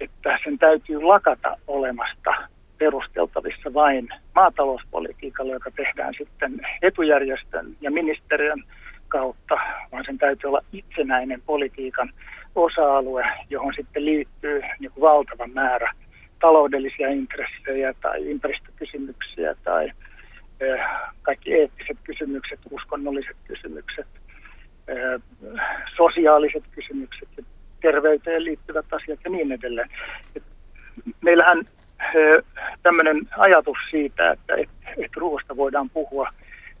[0.00, 2.34] että sen täytyy lakata olemasta
[2.78, 8.64] perusteltavissa vain maatalouspolitiikalla, joka tehdään sitten etujärjestön ja ministeriön
[9.08, 9.54] kautta,
[9.92, 12.12] vaan sen täytyy olla itsenäinen politiikan
[12.56, 15.92] osa-alue, johon sitten liittyy niin kuin valtava määrä–
[16.40, 19.92] taloudellisia intressejä tai ympäristökysymyksiä tai
[21.22, 24.06] kaikki eettiset kysymykset, uskonnolliset kysymykset,
[25.96, 27.42] sosiaaliset kysymykset ja
[27.80, 29.88] terveyteen liittyvät asiat ja niin edelleen.
[31.20, 31.64] Meillähän
[32.82, 36.28] tämmöinen ajatus siitä, että et, et ruoasta voidaan puhua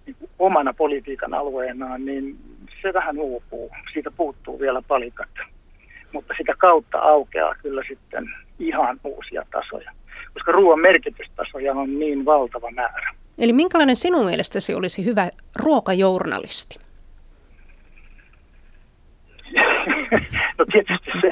[0.06, 2.36] niin omana politiikan alueenaan, niin
[2.82, 3.70] se vähän uupuu.
[3.92, 5.28] Siitä puuttuu vielä palikat.
[6.12, 8.24] Mutta sitä kautta aukeaa kyllä sitten
[8.58, 9.90] ihan uusia tasoja,
[10.34, 13.14] koska ruoan merkitystasoja on niin valtava määrä.
[13.38, 16.78] Eli minkälainen sinun mielestäsi olisi hyvä ruokajournalisti?
[20.58, 21.26] no tietysti se,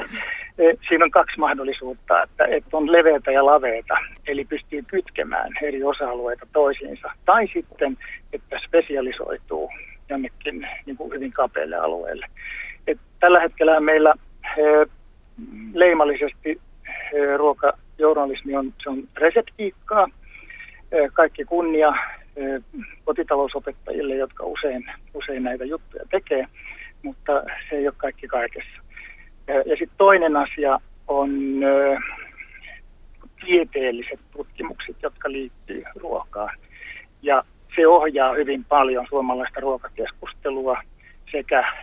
[0.57, 5.83] e, siinä on kaksi mahdollisuutta, että, että on leveätä ja laveeta, eli pystyy kytkemään eri
[5.83, 7.97] osa-alueita toisiinsa, tai sitten,
[8.33, 9.69] että spesialisoituu
[10.09, 12.27] jonnekin niin kuin hyvin kapealle alueelle.
[12.87, 14.13] Et tällä hetkellä meillä
[15.73, 16.61] leimallisesti
[17.37, 20.07] ruokajournalismi on, se on reseptiikkaa.
[21.13, 21.93] Kaikki kunnia
[23.05, 26.47] kotitalousopettajille, jotka usein, usein näitä juttuja tekee,
[27.03, 28.81] mutta se ei ole kaikki kaikessa.
[29.47, 31.29] Ja sitten toinen asia on
[33.45, 36.57] tieteelliset tutkimukset, jotka liittyy ruokaan.
[37.21, 37.43] Ja
[37.75, 40.77] se ohjaa hyvin paljon suomalaista ruokakeskustelua
[41.31, 41.73] sekä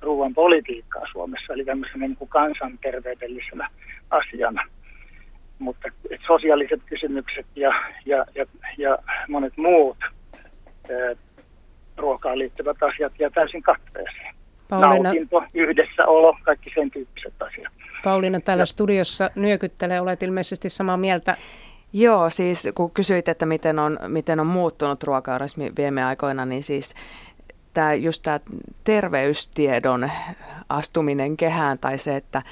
[0.00, 3.68] ruoan politiikkaa Suomessa, eli tämmöisenä niin kuin kansanterveydellisenä
[4.10, 4.62] asiana.
[5.58, 7.72] Mutta et sosiaaliset kysymykset ja,
[8.06, 8.46] ja, ja,
[8.78, 11.14] ja monet muut ää,
[11.96, 14.34] ruokaan liittyvät asiat jää täysin katveeseen.
[14.68, 17.72] Pauliina, Nautinto, yhdessäolo, kaikki sen tyyppiset asiat.
[18.04, 18.66] Pauliina täällä ja.
[18.66, 21.36] studiossa nyökyttelee, olet ilmeisesti samaa mieltä.
[21.92, 26.94] Joo, siis kun kysyit, että miten on, miten on muuttunut ruokaorismi viime aikoina, niin siis
[27.74, 28.40] tämä just tämä
[28.84, 30.10] terveystiedon
[30.68, 32.42] astuminen kehään tai se, että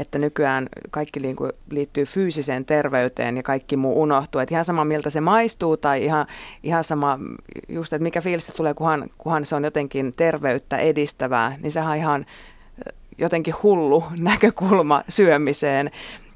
[0.00, 1.20] että nykyään kaikki
[1.70, 4.40] liittyy fyysiseen terveyteen ja kaikki muu unohtuu.
[4.40, 6.26] Että ihan sama miltä se maistuu tai ihan,
[6.62, 7.18] ihan sama
[7.68, 11.96] just, että mikä fiilistä tulee, kunhan, kunhan se on jotenkin terveyttä edistävää, niin sehän on
[11.96, 12.26] ihan
[13.18, 15.90] jotenkin hullu näkökulma syömiseen.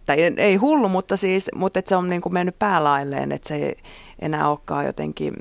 [0.07, 3.57] Tai ei hullu, mutta siis, mutta että se on niin kuin mennyt päälailleen, että se
[3.57, 3.77] ei
[4.18, 5.35] enää olekaan jotenkin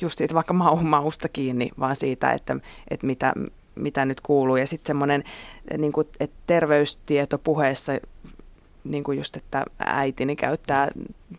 [0.00, 2.56] just siitä vaikka mausta kiinni, vaan siitä, että,
[2.90, 3.32] että mitä,
[3.74, 4.56] mitä nyt kuuluu.
[4.56, 5.22] Ja sitten semmoinen
[5.78, 7.92] niin kuin, että terveystieto puheessa,
[8.84, 10.88] niin kuin just, että äitini käyttää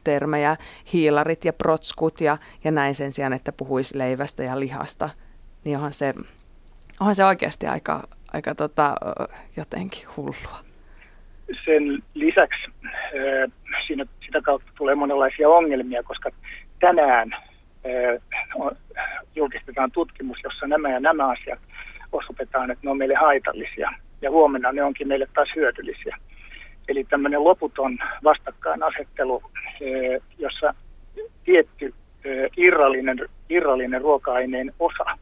[0.03, 0.55] termejä
[0.93, 5.09] hiilarit ja protskut ja, ja näin sen sijaan, että puhuisi leivästä ja lihasta,
[5.63, 6.13] niin onhan se,
[6.99, 8.95] onhan se oikeasti aika, aika tota,
[9.57, 10.59] jotenkin hullua.
[11.65, 12.71] Sen lisäksi
[13.87, 16.29] siinä, sitä kautta tulee monenlaisia ongelmia, koska
[16.79, 17.35] tänään
[19.35, 21.59] julkistetaan tutkimus, jossa nämä ja nämä asiat
[22.11, 23.91] osoitetaan, että ne on meille haitallisia.
[24.21, 26.17] Ja huomenna ne onkin meille taas hyödyllisiä.
[26.87, 29.41] Eli tämmöinen loputon vastakkainasettelu,
[30.37, 30.73] jossa
[31.43, 31.93] tietty
[32.57, 33.17] irrallinen,
[33.49, 35.17] irrallinen ruoka-aineen osa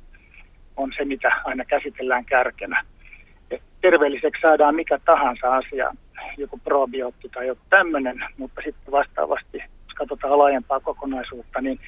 [0.78, 2.84] on se, mitä aina käsitellään kärkenä.
[3.52, 5.94] Et terveelliseksi saadaan mikä tahansa asia,
[6.38, 11.80] joku probiootti tai joku tämmöinen, mutta sitten vastaavasti, jos katsotaan laajempaa kokonaisuutta, niin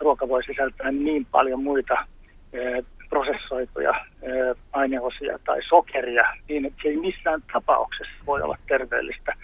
[0.00, 1.94] ruoka voi sisältää niin paljon muita
[3.08, 3.92] prosessoituja
[4.72, 9.34] aineosia tai sokeria, niin että se ei missään tapauksessa voi olla terveellistä,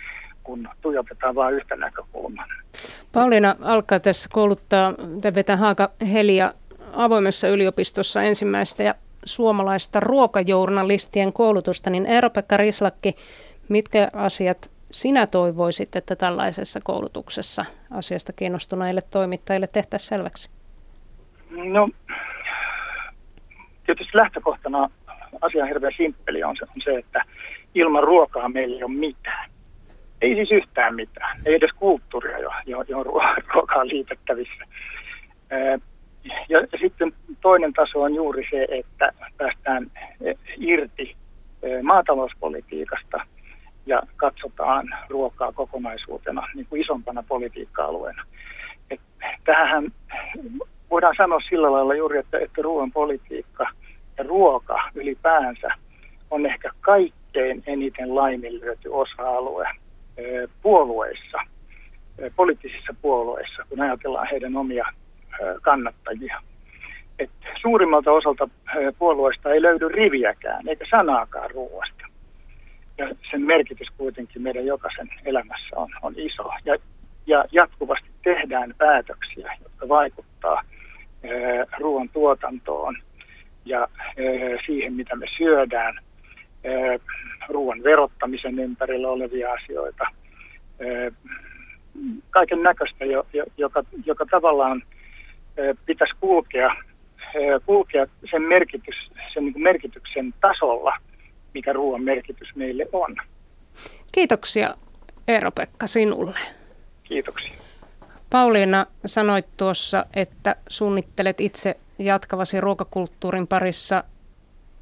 [0.42, 2.46] kun tuijotetaan vain yhtä näkökulmaa.
[3.12, 4.94] Pauliina alkaa tässä kouluttaa,
[5.34, 6.52] vetää Haaka Helia
[6.92, 13.16] avoimessa yliopistossa ensimmäistä ja suomalaista ruokajournalistien koulutusta, niin Eero-Pekka Rislakki,
[13.68, 20.50] mitkä asiat sinä toivoisit, että tällaisessa koulutuksessa asiasta kiinnostuneille toimittajille tehtäisiin selväksi?
[21.50, 21.88] No,
[23.86, 24.90] tietysti lähtökohtana
[25.40, 27.24] asia on hirveän simppeli on se, on se, että
[27.74, 29.50] ilman ruokaa meillä ei ole mitään.
[30.22, 31.40] Ei siis yhtään mitään.
[31.44, 33.02] Ei edes kulttuuria, jo, jo,
[33.54, 34.64] ruokaa liitettävissä.
[36.48, 39.90] Ja, ja sitten toinen taso on juuri se, että päästään
[40.56, 41.16] irti
[41.82, 43.20] maatalouspolitiikasta–
[43.86, 48.22] ja katsotaan ruokaa kokonaisuutena niin kuin isompana politiikka-alueena.
[48.90, 49.00] Et
[49.44, 49.92] tähän
[50.90, 53.66] voidaan sanoa sillä lailla juuri, että, että ruoan politiikka
[54.18, 55.68] ja ruoka ylipäänsä
[56.30, 59.68] on ehkä kaikkein eniten laiminlyöty osa-alue
[60.62, 61.38] puolueissa,
[62.36, 64.84] poliittisissa puolueissa, kun ajatellaan heidän omia
[65.62, 66.40] kannattajia.
[67.18, 67.30] Et
[67.62, 68.48] suurimmalta osalta
[68.98, 72.01] puolueista ei löydy riviäkään eikä sanaakaan ruoasta
[72.98, 76.50] ja sen merkitys kuitenkin meidän jokaisen elämässä on, on iso.
[76.64, 76.76] Ja,
[77.26, 80.62] ja jatkuvasti tehdään päätöksiä, jotka vaikuttaa
[81.22, 81.28] e,
[81.78, 82.96] ruoan tuotantoon
[83.64, 84.22] ja e,
[84.66, 86.00] siihen, mitä me syödään,
[86.64, 86.70] e,
[87.48, 90.04] ruoan verottamisen ympärillä olevia asioita,
[92.30, 94.82] kaiken näköistä, jo, jo, joka, joka tavallaan
[95.86, 96.76] pitäisi kulkea,
[97.66, 100.92] kulkea sen, merkitys, sen niin merkityksen tasolla–
[101.54, 103.16] mikä ruoan merkitys meille on.
[104.12, 104.74] Kiitoksia
[105.28, 106.38] Eero-Pekka sinulle.
[107.04, 107.52] Kiitoksia.
[108.30, 114.04] Pauliina, sanoit tuossa, että suunnittelet itse jatkavasi ruokakulttuurin parissa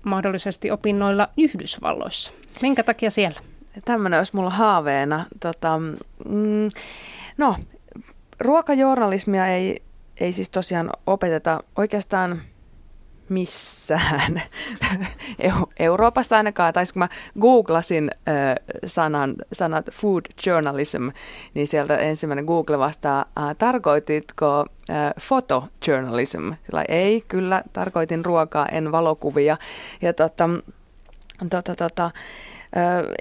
[0.04, 2.32] mahdollisesti opinnoilla Yhdysvalloissa.
[2.62, 3.40] Minkä takia siellä?
[3.84, 5.24] Tämmöinen olisi mulla haaveena.
[5.40, 6.68] Tota, mm,
[7.38, 7.56] no,
[8.40, 9.82] ruokajournalismia ei,
[10.20, 12.42] ei siis tosiaan opeteta oikeastaan
[13.30, 14.42] missään
[15.78, 17.08] Euroopassa ainakaan, tai kun mä
[17.40, 18.54] googlasin äh,
[18.86, 21.08] sanan, sanat food journalism,
[21.54, 25.12] niin sieltä ensimmäinen Google vastaa, äh, tarkoititko äh?
[26.66, 29.56] Sillä ei, kyllä, tarkoitin ruokaa, en valokuvia.
[30.02, 30.48] Ja tota,
[31.50, 32.12] tota, tota, äh,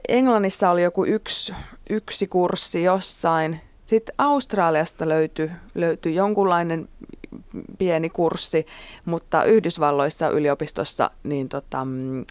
[0.08, 1.54] Englannissa oli joku yksi,
[1.89, 6.89] yksi kurssi jossain, sitten Australiasta löytyi, löytyi jonkunlainen
[7.78, 8.65] pieni kurssi,
[9.06, 12.26] mutta Yhdysvalloissa yliopistossa niin tota, mm,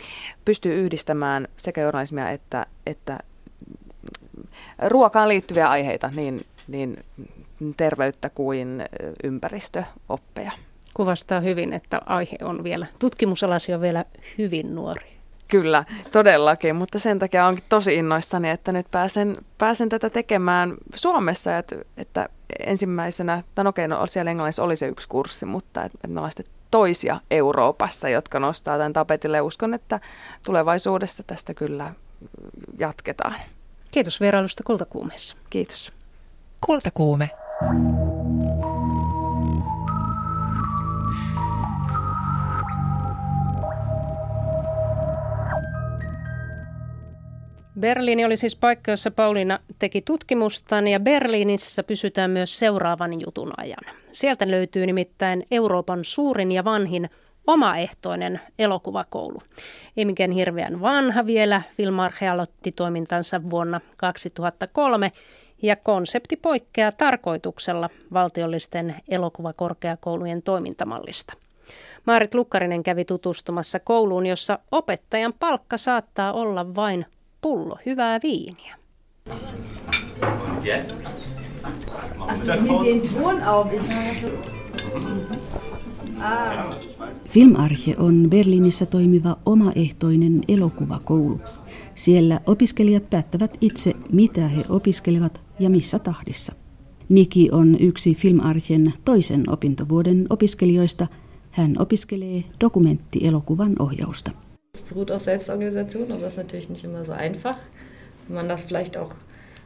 [0.45, 3.19] pystyy yhdistämään sekä journalismia että, että
[4.89, 6.97] ruokaan liittyviä aiheita, niin, niin
[7.77, 8.85] terveyttä kuin
[9.25, 10.53] ympäristöoppeja.
[10.95, 14.05] Kuvastaa hyvin, että aihe on vielä, tutkimusalasi on vielä
[14.39, 15.18] hyvin nuori.
[15.49, 21.59] Kyllä, todellakin, mutta sen takia onkin tosi innoissani, että nyt pääsen, pääsen tätä tekemään Suomessa,
[21.59, 22.29] että, että
[22.67, 26.55] ensimmäisenä, no okei, no siellä Englannissa oli se yksi kurssi, mutta että me ollaan sitten
[26.71, 29.41] toisia Euroopassa, jotka nostaa tämän tapetille.
[29.41, 30.01] Uskon, että
[30.47, 31.95] tulevaisuudessa tästä kyllä
[32.79, 33.35] jatketaan.
[33.91, 35.37] Kiitos vierailusta Kultakuumeessa.
[35.51, 35.93] Kiitos.
[36.61, 37.31] Kultakuume.
[47.81, 53.95] Berliini oli siis paikka, jossa Pauliina teki tutkimustaan ja Berliinissä pysytään myös seuraavan jutun ajan.
[54.11, 57.11] Sieltä löytyy nimittäin Euroopan suurin ja vanhin
[57.47, 59.39] omaehtoinen elokuvakoulu.
[59.97, 61.63] Ei mikään hirveän vanha vielä.
[61.77, 65.11] Filmarche aloitti toimintansa vuonna 2003
[65.63, 71.37] ja konsepti poikkeaa tarkoituksella valtiollisten elokuvakorkeakoulujen toimintamallista.
[72.07, 77.07] Maarit Lukkarinen kävi tutustumassa kouluun, jossa opettajan palkka saattaa olla vain
[77.41, 78.77] pullo hyvää viiniä.
[87.29, 91.39] Filmarche on Berliinissä toimiva omaehtoinen elokuvakoulu.
[91.95, 96.53] Siellä opiskelijat päättävät itse, mitä he opiskelevat ja missä tahdissa.
[97.09, 101.07] Niki on yksi Filmarchen toisen opintovuoden opiskelijoista.
[101.51, 104.31] Hän opiskelee dokumenttielokuvan ohjausta.
[104.75, 107.57] Es beruht auf Selbstorganisation, aber das ist natürlich nicht immer so einfach.
[108.27, 109.11] Wenn man das vielleicht auch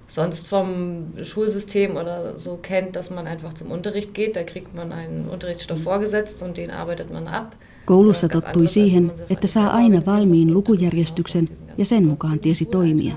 [0.06, 4.92] sonst vom Schulsystem oder so kennt, dass man einfach zum Unterricht geht, da kriegt man
[4.92, 7.56] einen Unterrichtsstoff vorgesetzt und den arbeitet man ab.
[7.84, 13.14] Koulussa tottui siihen, että saa aina valmiin lukujärjestyksen ja sen mukaan tiesi toimia.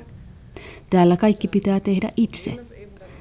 [0.89, 2.57] Täällä kaikki pitää tehdä itse.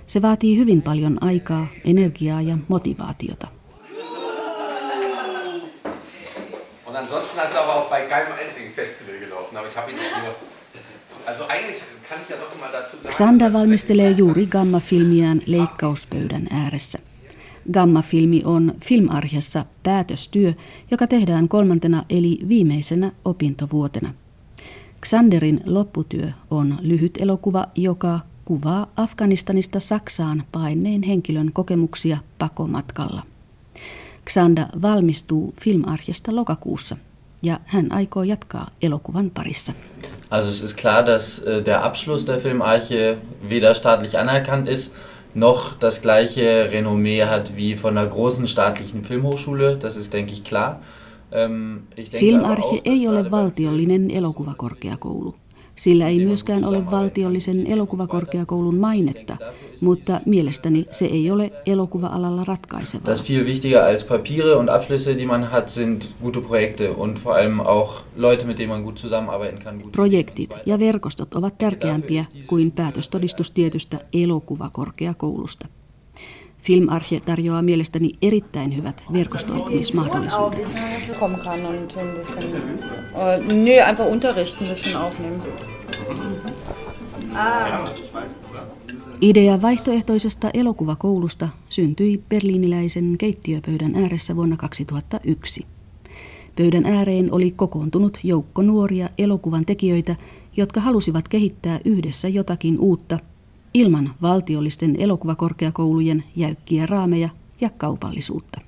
[0.06, 3.48] Se vaatii hyvin paljon aikaa, energiaa ja motivaatiota.
[6.86, 9.98] Und ansonsten ist er aber auch bei keinem einzigen Festival gelaufen, aber ich habe ihn
[9.98, 10.34] auch nur...
[11.26, 13.08] Also eigentlich kann ich ja doch mal dazu sagen...
[13.08, 16.98] Xander valmistelee juuri Gamma-filmiään leikkauspöydän ääressä.
[17.72, 20.52] Gamma-filmi on Filmarjassa päätöstyö,
[20.90, 24.14] joka tehdään kolmantena eli viimeisenä opintovuotena.
[25.06, 33.22] Xanderin lopputyö on lyhyt elokuva, joka kuvaa Afganistanista Saksaan paineen henkilön kokemuksia pakomatkalla.
[34.24, 36.96] Xanda valmistuu Filmarjesta lokakuussa
[37.42, 39.72] ja hän aikoo jatkaa elokuvan parissa.
[40.30, 43.16] Also es ist klar, dass äh, der Abschluss der Filmarche
[43.50, 44.92] weder staatlich anerkannt ist,
[45.34, 50.44] noch das gleiche Renommee hat wie von einer großen staatlichen Filmhochschule, das ist denke ich
[50.44, 50.80] klar.
[51.32, 55.34] Ähm, Filmarche ei ole valtiollinen elokuvakorkeakoulu.
[55.76, 59.36] Sillä ei myöskään ole valtiollisen elokuvakorkeakoulun mainetta,
[59.80, 63.06] mutta mielestäni se ei ole elokuva-alalla ratkaisevaa.
[63.06, 67.34] Das viel wichtiger als Papiere und Abschlüsse, die man hat, sind gute Projekte und vor
[67.34, 69.82] allem auch Leute, mit denen man gut zusammenarbeiten kann.
[69.92, 75.68] Projektit ja verkostot ovat tärkeämpiä kuin päätöstodistus tietystä elokuvakorkeakoulusta.
[76.64, 80.68] Filmarche tarjoaa mielestäni erittäin hyvät verkostoitumismahdollisuudet.
[83.64, 84.06] Nö, einfach
[84.96, 85.42] aufnehmen.
[89.20, 95.66] Idea vaihtoehtoisesta elokuvakoulusta syntyi berliiniläisen keittiöpöydän ääressä vuonna 2001.
[96.56, 100.16] Pöydän ääreen oli kokoontunut joukko nuoria elokuvan tekijöitä,
[100.56, 103.18] jotka halusivat kehittää yhdessä jotakin uutta–
[103.74, 107.28] ilman valtiollisten elokuvakorkeakoulujen jäykkiä raameja
[107.60, 108.60] ja kaupallisuutta.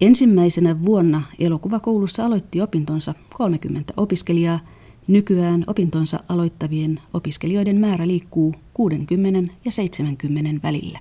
[0.00, 4.60] Ensimmäisenä vuonna elokuvakoulussa aloitti opintonsa 30 opiskelijaa.
[5.06, 10.98] Nykyään opintonsa aloittavien opiskelijoiden määrä liikkuu 60 ja 70 välillä.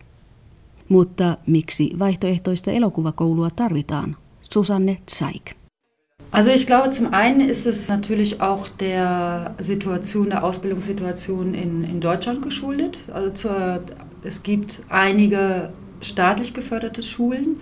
[0.90, 4.18] Mutta miksi vaihtoehtoista elokuvakoulua tarvitaan?
[4.42, 5.61] Susanne Zeig.
[6.32, 12.00] Also ich glaube, zum einen ist es natürlich auch der Situation, der Ausbildungssituation in, in
[12.00, 12.98] Deutschland geschuldet.
[13.12, 13.84] Also zur,
[14.24, 17.60] es gibt einige staatlich geförderte Schulen,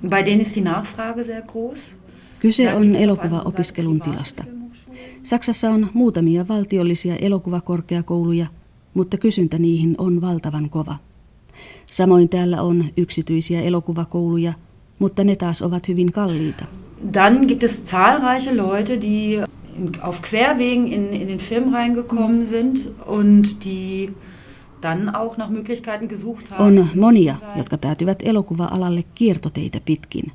[0.00, 1.96] bei denen ist die Nachfrage sehr groß.
[2.38, 4.44] Kyse on elokuvaopiskelun tilasta.
[5.22, 8.46] Saksassa on muutamia valtiollisia elokuvakorkeakouluja,
[8.94, 10.96] mutta kysyntä niihin on valtavan kova.
[11.86, 14.52] Samoin täällä on yksityisiä elokuvakouluja–
[14.98, 16.64] mutta ne taas ovat hyvin kalliita.
[17.12, 19.44] Dann gibt es zahlreiche Leute, die
[20.00, 24.10] auf Querwegen in, in den Film reingekommen sind und die
[24.82, 26.78] dann auch nach Möglichkeiten gesucht haben.
[26.78, 30.32] On monia, jotka päätyvät elokuva-alalle kiertoteitä pitkin.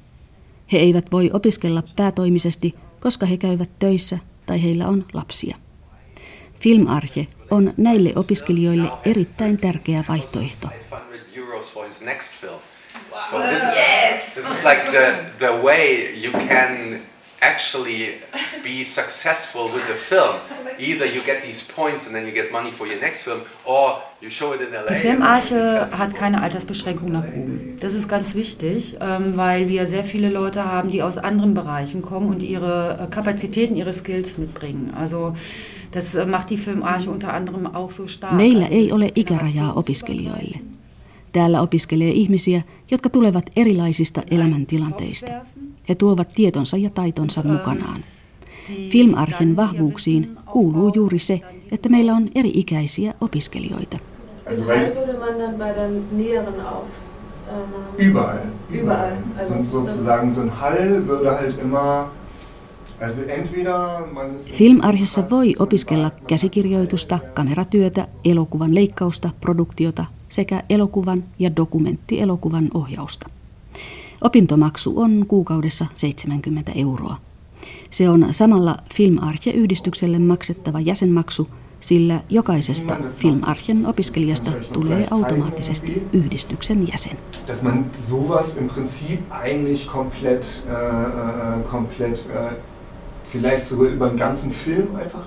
[0.72, 5.56] He eivät voi opiskella päätoimisesti, koska he käyvät töissä tai heillä on lapsia.
[6.60, 10.68] Filmarche on näille opiskelijoille erittäin tärkeä vaihtoehto.
[13.32, 14.36] So this, yes.
[14.36, 17.02] this is like the, the way you can
[17.42, 18.20] actually
[18.62, 20.36] be successful with the film.
[20.78, 24.02] Either you get these points and then you get money for your next film, or
[24.20, 24.90] you show it in LA.
[24.90, 27.78] Die Filmarche hat keine Altersbeschränkung nach oben.
[27.80, 32.02] Das ist ganz wichtig, ähm, weil wir sehr viele Leute haben, die aus anderen Bereichen
[32.02, 34.94] kommen und ihre äh, Kapazitäten, ihre Skills mitbringen.
[34.96, 35.36] Also
[35.92, 38.34] das äh, macht die Filmarche unter anderem auch so stark.
[38.34, 40.71] Meillä ei ole ikärajaa opiskelijoille.
[41.32, 42.62] Täällä opiskelee ihmisiä,
[42.92, 45.32] jotka tulevat erilaisista elämäntilanteista.
[45.90, 48.04] He tuovat tietonsa ja taitonsa mukanaan.
[48.90, 51.40] Filmarchen vahvuuksiin kuuluu juuri se,
[51.72, 53.98] että meillä on eri-ikäisiä opiskelijoita.
[54.50, 54.92] Also weil
[58.00, 58.38] Überall.
[58.74, 59.12] Überall.
[59.40, 62.08] Also, sozusagen so ein Hall würde halt immer
[64.52, 73.30] Filmarhissa voi opiskella käsikirjoitusta, kameratyötä, elokuvan leikkausta, produktiota sekä elokuvan ja dokumenttielokuvan ohjausta.
[74.22, 77.18] Opintomaksu on kuukaudessa 70 euroa.
[77.90, 81.48] Se on samalla Filmarche-yhdistykselle maksettava jäsenmaksu,
[81.80, 87.18] sillä jokaisesta Filmarchen opiskelijasta tulee automaattisesti yhdistyksen jäsen.
[90.70, 92.54] Äh, komplett äh,
[93.32, 95.26] vielleicht sogar über den ganzen Film einfach?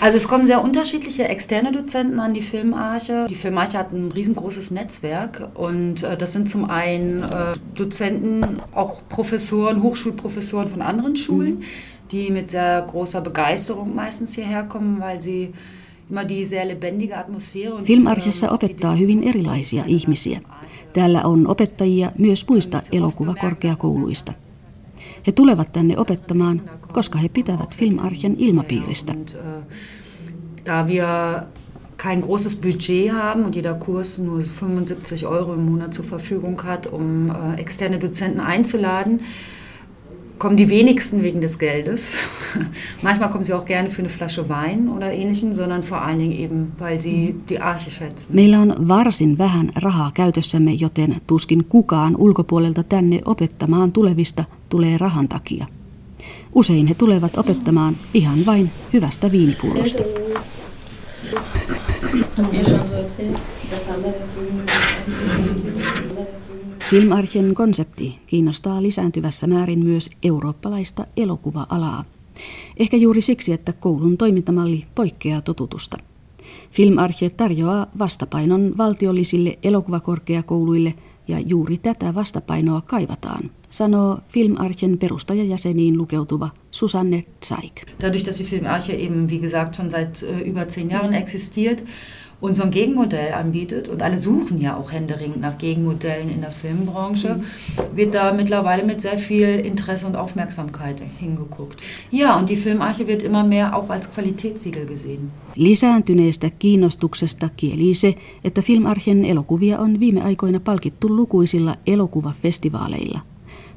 [0.00, 3.26] Also es kommen sehr unterschiedliche externe Dozenten an die Filmarche.
[3.30, 9.02] Die Filmarche hat ein riesengroßes Netzwerk und äh, das sind zum einen äh, Dozenten, auch
[9.08, 11.62] Professoren, Hochschulprofessoren von anderen Schulen, mhm.
[12.10, 15.52] die mit sehr großer Begeisterung meistens hierher kommen, weil sie
[16.10, 17.82] immer die sehr lebendige Atmosphäre...
[17.82, 20.40] Filmarchessa opettaa hyvin erilaisia ihmisiä.
[20.92, 24.32] Täällä on opettajia myös muista elokuvakorkeakouluista.
[25.26, 26.62] He tulevat tänne opettamaan,
[26.92, 29.14] koska he pitävät Filmarchen ilmapiiristä.
[30.66, 31.06] Da wir
[31.96, 36.86] kein großes Budget haben und jeder Kurs nur 75 Euro im Monat zur Verfügung hat,
[36.86, 39.20] um äh, externe Dozenten einzuladen,
[40.42, 42.16] kommen die wenigsten wegen des Geldes.
[43.02, 46.32] Manchmal kommen sie auch gerne für eine Flasche Wein oder ähnlichem, sondern vor allen Dingen
[46.32, 48.34] eben, weil sie die Arche schätzen.
[48.34, 55.28] Meillä on varsin vähän rahaa käytössämme, joten tuskin kukaan ulkopuolelta tänne opettamaan tulevista tulee rahan
[55.28, 55.66] takia.
[56.54, 60.02] Usein he tulevat opettamaan ihan vain hyvästä viinipullosta.
[66.92, 72.04] Filmarchen konsepti kiinnostaa lisääntyvässä määrin myös eurooppalaista elokuva-alaa.
[72.76, 75.98] Ehkä juuri siksi, että koulun toimintamalli poikkeaa totutusta.
[76.70, 80.94] Filmarche tarjoaa vastapainon valtiollisille elokuvakorkeakouluille
[81.28, 87.72] ja juuri tätä vastapainoa kaivataan, sanoo Filmarchen perustajajäseniin lukeutuva Susanne Zeig.
[88.02, 91.84] Dadurch, dass die Filmarche eben, wie gesagt, schon seit äh, über zehn Jahren existiert,
[92.42, 96.50] und so ein Gegenmodell anbietet, und alle suchen ja auch händeringend nach Gegenmodellen in der
[96.50, 97.40] Filmbranche,
[97.94, 101.80] wird da mittlerweile mit sehr viel Interesse und Aufmerksamkeit hingeguckt.
[102.10, 105.30] Ja, und die Filmarche wird immer mehr auch als Qualitätssiegel gesehen.
[105.56, 108.14] Lisääntyneestä kiinnostuksesta kieli se,
[108.44, 113.20] että Filmarchen elokuvia on viime aikoina palkittu lukuisilla elokuvafestivaaleilla.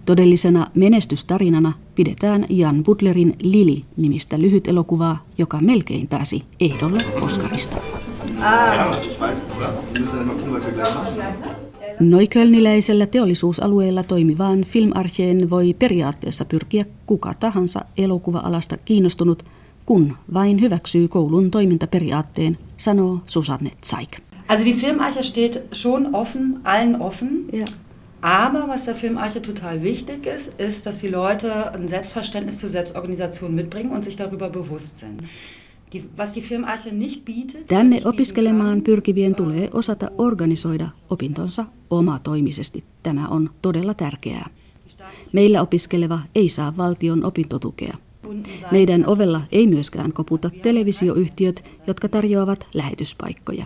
[0.05, 7.77] Todellisena menestystarinana pidetään Jan Butlerin Lili-nimistä lyhytelokuvaa, joka melkein pääsi ehdolle Oscarista.
[11.99, 19.45] Noikölniläisellä teollisuusalueella toimivaan filmarcheen voi periaatteessa pyrkiä kuka tahansa elokuva-alasta kiinnostunut,
[19.85, 24.09] kun vain hyväksyy koulun toimintaperiaatteen, sanoo Susanne Zeig.
[24.47, 27.45] Also die Filmarche steht schon offen, allen offen.
[27.53, 27.65] Ja.
[28.21, 33.55] Aber was der Filmarche total wichtig ist, ist, dass die Leute ein Selbstverständnis zur Selbstorganisation
[33.55, 35.21] mitbringen und sich darüber bewusst sind.
[37.67, 42.83] Tänne opiskelemaan pyrkivien tulee osata organisoida opintonsa omatoimisesti.
[43.03, 44.49] Tämä on todella tärkeää.
[45.33, 47.97] Meillä opiskeleva ei saa valtion opintotukea.
[48.71, 53.65] Meidän ovella ei myöskään koputa televisioyhtiöt, jotka tarjoavat lähetyspaikkoja.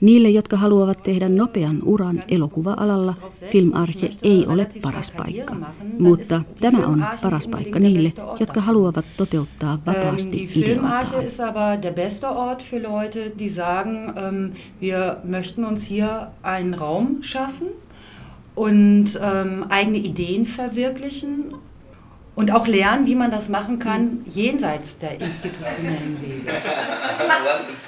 [0.00, 3.14] Niille, jotka haluavat tehdä nopean uran elokuva-alalla,
[3.50, 5.56] Filmarche ei ole paras paikka.
[5.98, 8.08] Mutta tämä on paras paikka niille,
[8.40, 14.52] jotka haluavat toteuttaa vapaasti Filmarche ist aber der beste Ort für Leute, die sagen, ähm,
[14.80, 17.68] wir möchten uns hier einen Raum schaffen
[18.56, 21.54] und ähm, eigene Ideen verwirklichen
[22.36, 26.52] und auch lernen, wie man das machen kann, jenseits der institutionellen Wege.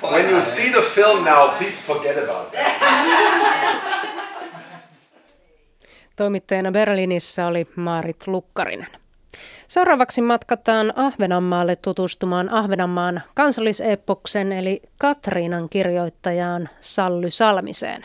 [0.03, 2.74] When you see the film now, please forget about that.
[6.16, 8.86] Toimittajana Berliinissä oli Maarit Lukkarinen.
[9.68, 18.05] Seuraavaksi matkataan Ahvenanmaalle tutustumaan Ahvenanmaan kansallisepoksen eli Katriinan kirjoittajaan Sally Salmiseen.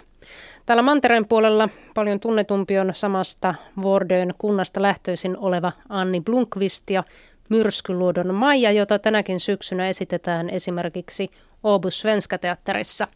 [0.70, 7.04] Täällä Mantereen puolella paljon tunnetumpi on samasta Vordön kunnasta lähtöisin oleva Anni Blunkvist ja
[7.50, 11.32] Myrskyluodon Maija, jota tänäkin syksynä esitetään esimerkiksi
[11.64, 13.08] Obus Svenska teatterissa.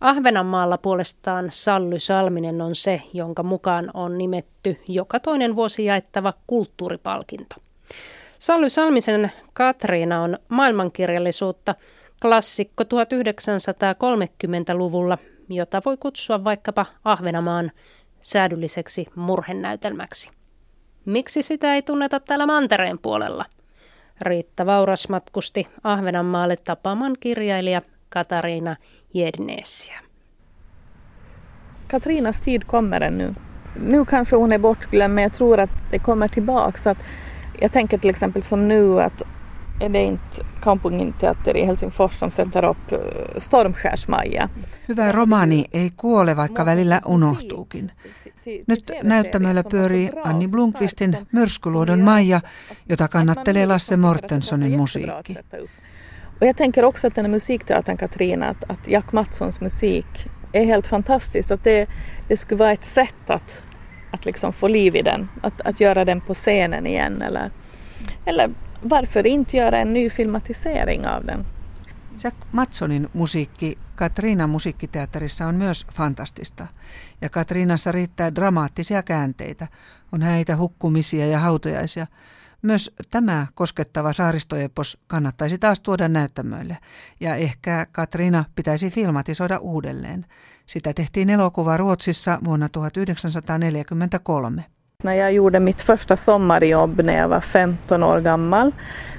[0.00, 7.56] Ahvenanmaalla puolestaan Sally Salminen on se, jonka mukaan on nimetty joka toinen vuosi jaettava kulttuuripalkinto.
[8.38, 11.74] Sally Salmisen Katriina on maailmankirjallisuutta,
[12.22, 15.18] klassikko 1930-luvulla
[15.48, 17.72] jota voi kutsua vaikkapa Ahvenamaan
[18.20, 20.30] säädylliseksi murhenäytelmäksi.
[21.04, 23.44] Miksi sitä ei tunneta täällä mantereen puolella?
[24.20, 28.74] Riitta Vauras matkusti Ahvenanmaalle tapaamaan kirjailija Katariina
[29.14, 30.00] Jednesia.
[31.88, 33.34] Katrinas tid kommer ännu.
[33.76, 36.90] Nu kanske hon är bortglömd men jag tror att det kommer tillbaka.
[36.90, 36.98] Att
[37.60, 39.22] jag tänker till exempel som nu att
[39.82, 42.92] är det inte Kampungin teatteri i Helsingfors som sätter upp
[43.36, 44.48] Stormskärsmaja.
[44.88, 47.90] Hyvä romaani ei kuole, vaikka välillä unohtuukin.
[48.66, 52.40] Nyt näyttämöllä pyörii Anni Blomqvistin Myrskyluodon Maija,
[52.88, 55.36] jota kannattelee Lasse Mortensonin musiikki.
[56.40, 60.06] Och jag tänker också att den här musikteatern Katrina, att, att Jack Mattssons musik
[60.52, 61.50] är helt fantastiskt.
[61.50, 61.86] Att det,
[62.28, 63.62] det skulle vara ett sätt att,
[64.10, 67.50] att liksom få liv i den, att, att göra den på scenen igen eller,
[68.24, 68.50] eller
[68.90, 71.46] varför inte göra en ny filmatisering av den?
[72.24, 76.66] Jack Mattsonin musiikki Katriina musiikkiteatterissa on myös fantastista.
[77.20, 79.68] Ja Katriinassa riittää dramaattisia käänteitä.
[80.12, 82.06] On häitä, hukkumisia ja hautajaisia.
[82.62, 86.78] Myös tämä koskettava saaristoepos kannattaisi taas tuoda näyttämöille.
[87.20, 90.26] Ja ehkä Katriina pitäisi filmatisoida uudelleen.
[90.66, 94.64] Sitä tehtiin elokuva Ruotsissa vuonna 1943.
[95.02, 98.72] När jag gjorde mitt första sommarjobb när jag var 15 år gammal,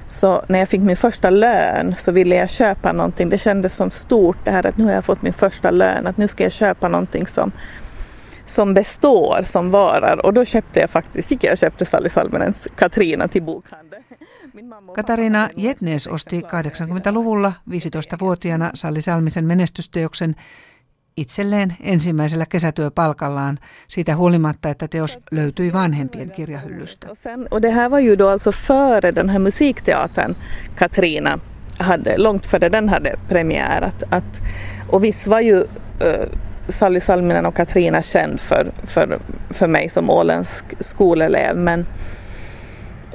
[0.04, 3.28] så när jag fick min första lön så ville jag köpa någonting.
[3.28, 6.16] Det kändes som stort det här att nu har jag fått min första lön, att
[6.16, 7.52] nu ska jag köpa någonting som,
[8.46, 10.26] som består, som varar.
[10.26, 14.02] Och då köpte jag faktiskt, gick jag och köpte Sally Salmenens Katrina till bokhandeln.
[14.96, 20.34] Katarina Jetnes osti 80-luvulla 15-vuotiaana Salli Salmisen menestysteoksen
[21.16, 23.58] itselleen ensimmäisellä kesätyöpalkallaan
[23.88, 27.08] siitä huolimatta, että teos löytyi vanhempien kirjahyllystä.
[27.50, 30.34] Och det här var ju då alltså före den här musikteatern
[30.74, 31.38] Katrina
[31.78, 33.82] hade, långt före den hade premiär.
[33.82, 34.42] Att, att,
[34.88, 35.66] och visst var ju uh,
[36.68, 39.18] Sally Salminen och Katrina känd för, för,
[39.50, 41.86] för mig som åländsk skolelev men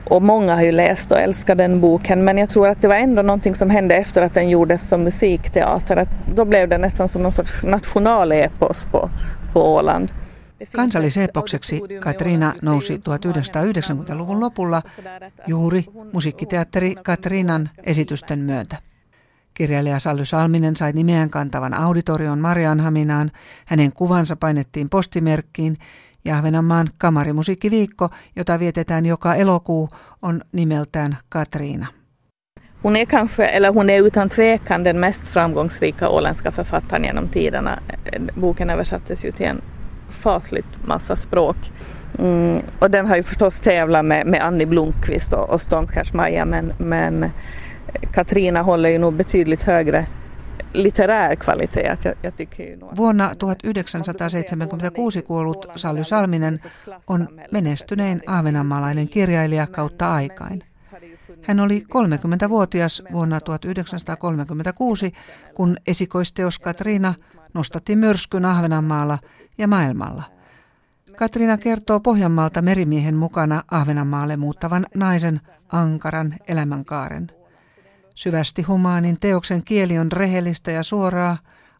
[0.09, 2.95] och många har ju läst och älskat den boken men jag tror att det var
[2.95, 5.97] ändå någonting som hände efter att den gjordes som musikteater.
[5.97, 9.09] Att då blev det nästan som någon sorts nationalepos på,
[9.53, 10.11] på Åland.
[10.75, 14.81] Kansallisepokseksi Katriina nousi 1990-luvun lopulla
[15.47, 18.77] juuri musiikkiteatteri Katriinan esitysten myötä.
[19.53, 23.31] Kirjailija Sally Salminen sai nimeään kantavan auditorion Marianhaminaan,
[23.65, 25.77] hänen kuvansa painettiin postimerkkiin
[26.25, 29.89] ja Ahvenanmaan kamarimusiikkiviikko, jota vietetään joka elokuu,
[30.21, 31.87] on nimeltään Katriina.
[32.83, 37.79] Hon är kanske, eller hon är utan tvekan den mest framgångsrika åländska författaren genom tiderna.
[38.35, 39.61] Boken översattes ju till en
[40.09, 41.57] fasligt massa språk.
[42.19, 46.73] Mm, och den har ju förstås tävlat med, med Annie Blomqvist och, och Stormskärs-Maja men,
[46.77, 47.31] men
[48.13, 50.05] Katrina håller ju nog betydligt högre
[50.73, 51.97] litterär kvalitet.
[52.03, 52.33] Jag, jag
[52.97, 56.59] Vuonna 1976 kuollut Sally Salminen
[57.07, 60.61] on menestynein ahvenanmaalainen kirjailija kautta aikain.
[61.43, 65.11] Hän oli 30-vuotias vuonna 1936,
[65.53, 67.13] kun esikoisteos Katriina
[67.53, 69.19] nostatti myrskyn Ahvenanmaalla
[69.57, 70.23] ja maailmalla.
[71.15, 75.41] Katriina kertoo Pohjanmaalta merimiehen mukana Ahvenanmaalle muuttavan naisen
[75.71, 77.31] ankaran elämänkaaren–
[78.19, 81.37] Syvästi humaanin teoksen kieli on rehellistä ja suoraa.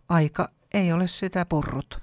[0.10, 1.98] Aika ei ole sitä purrut.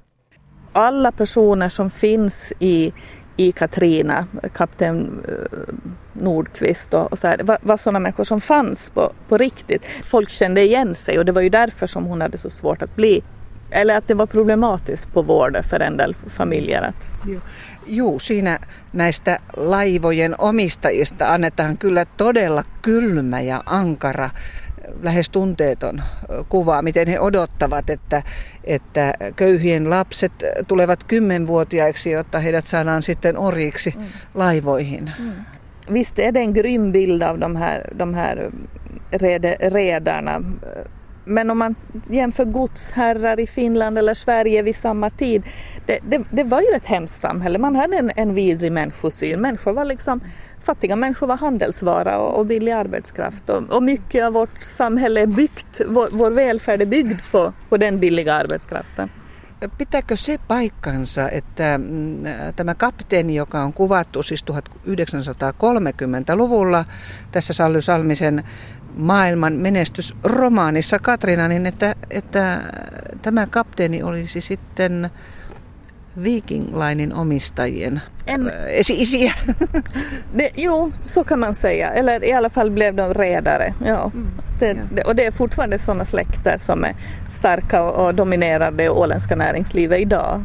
[0.75, 2.95] Alla personer som finns i,
[3.39, 9.13] i Katrina, kapten uh, Nordqvist och, så här, var, var sådana människor som fanns på,
[9.29, 9.83] på riktigt.
[10.03, 12.97] Folk kände igen sig och det var ju därför som hon hade så svårt att
[12.97, 13.23] bli
[13.71, 16.83] eller att det var problematiskt på vård för en del familjer.
[16.83, 17.29] Att...
[17.87, 18.59] Juu, siinä
[18.93, 24.31] näistä laivojen omistajista annetaan kyllä todella kylmä ja ankara,
[25.03, 26.03] lähes tunteeton
[26.49, 28.23] kuva, miten he odottavat, että,
[28.65, 30.33] että köyhien lapset
[30.69, 34.05] tulevat kymmenvuotiaiksi, jotta heidät saadaan sitten orjiksi mm.
[34.35, 35.11] laivoihin.
[35.19, 35.33] Mm.
[35.93, 38.51] Visst är det en grym bild av de här, de här
[39.71, 40.43] redarna
[41.27, 41.75] men om man
[42.11, 45.43] jämför godsherrar i Finland eller Sverige vid samma tid,
[45.87, 47.59] det, det, det var ju ett hemskt samhälle.
[47.59, 49.41] Man hade en, en vidrig människosyn.
[49.41, 50.21] Människor var liksom,
[50.63, 53.51] fattiga människor var handelsvara och, och billig arbetskraft.
[53.51, 57.77] Och, och, mycket av vårt samhälle är byggt, vår, vår välfärd är byggd på, på
[57.77, 59.09] den billiga arbetskraften.
[59.79, 62.23] Pitääkö se paikkansa, että mm,
[62.57, 66.85] tämä kapteeni, joka on kuvattu siis 1930-luvulla
[67.33, 68.45] tässä Sally Salmisen
[68.97, 72.61] maailman menestysromaanissa Katrina, niin että, että
[73.23, 75.11] tämä kapteeni olisi sitten
[76.23, 79.33] Viking Linin omistajien en, esi-isiä.
[80.39, 81.91] Det, jo, så kan man säga.
[81.91, 83.75] Eller i alla fall blev de redare.
[83.85, 84.11] Ja.
[84.15, 84.31] Mm.
[84.59, 86.95] Det, det, och det är fortfarande sådana släkter som är
[87.29, 90.45] starka och, och dominerar det åländska näringslivet idag.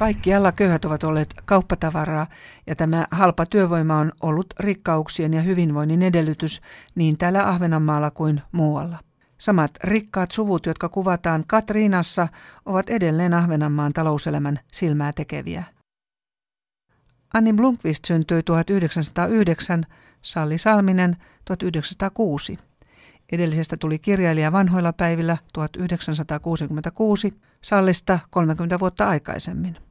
[0.00, 2.26] Kaikkialla köyhät ovat olleet kauppatavaraa
[2.66, 6.60] ja tämä halpa työvoima on ollut rikkauksien ja hyvinvoinnin edellytys
[6.94, 8.98] niin täällä Ahvenanmaalla kuin muualla.
[9.38, 12.28] Samat rikkaat suvut, jotka kuvataan Katriinassa,
[12.66, 15.64] ovat edelleen Ahvenanmaan talouselämän silmää tekeviä.
[17.34, 19.84] Anni Blomqvist syntyi 1909,
[20.22, 22.58] Salli Salminen 1906.
[23.32, 29.89] Edellisestä tuli kirjailija vanhoilla päivillä 1966, Sallista 30 vuotta aikaisemmin.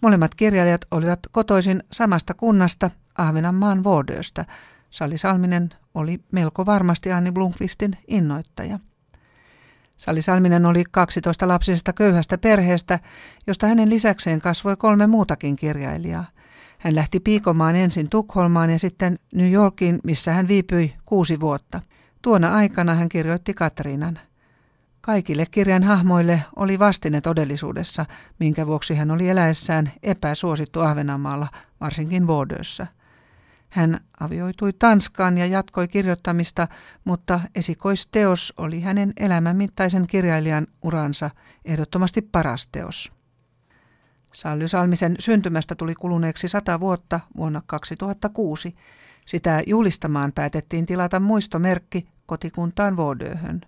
[0.00, 4.44] Molemmat kirjailijat olivat kotoisin samasta kunnasta Ahvenanmaan Vuodöstä.
[4.90, 8.78] Salli Salminen oli melko varmasti Anni Blomqvistin innoittaja.
[9.96, 12.98] Salli Salminen oli 12 lapsisesta köyhästä perheestä,
[13.46, 16.24] josta hänen lisäkseen kasvoi kolme muutakin kirjailijaa.
[16.78, 21.82] Hän lähti piikomaan ensin Tukholmaan ja sitten New Yorkiin, missä hän viipyi kuusi vuotta.
[22.22, 24.18] Tuona aikana hän kirjoitti Katriinan.
[25.00, 28.06] Kaikille kirjan hahmoille oli vastine todellisuudessa,
[28.38, 31.48] minkä vuoksi hän oli eläessään epäsuosittu Ahvenanmaalla,
[31.80, 32.86] varsinkin Vaudeuxssa.
[33.68, 36.68] Hän avioitui Tanskaan ja jatkoi kirjoittamista,
[37.04, 41.30] mutta esikoisteos oli hänen elämänmittaisen kirjailijan uransa
[41.64, 43.12] ehdottomasti paras teos.
[44.32, 48.74] Sally Salmisen syntymästä tuli kuluneeksi sata vuotta vuonna 2006.
[49.26, 53.60] Sitä juhlistamaan päätettiin tilata muistomerkki kotikuntaan Vuodöhön.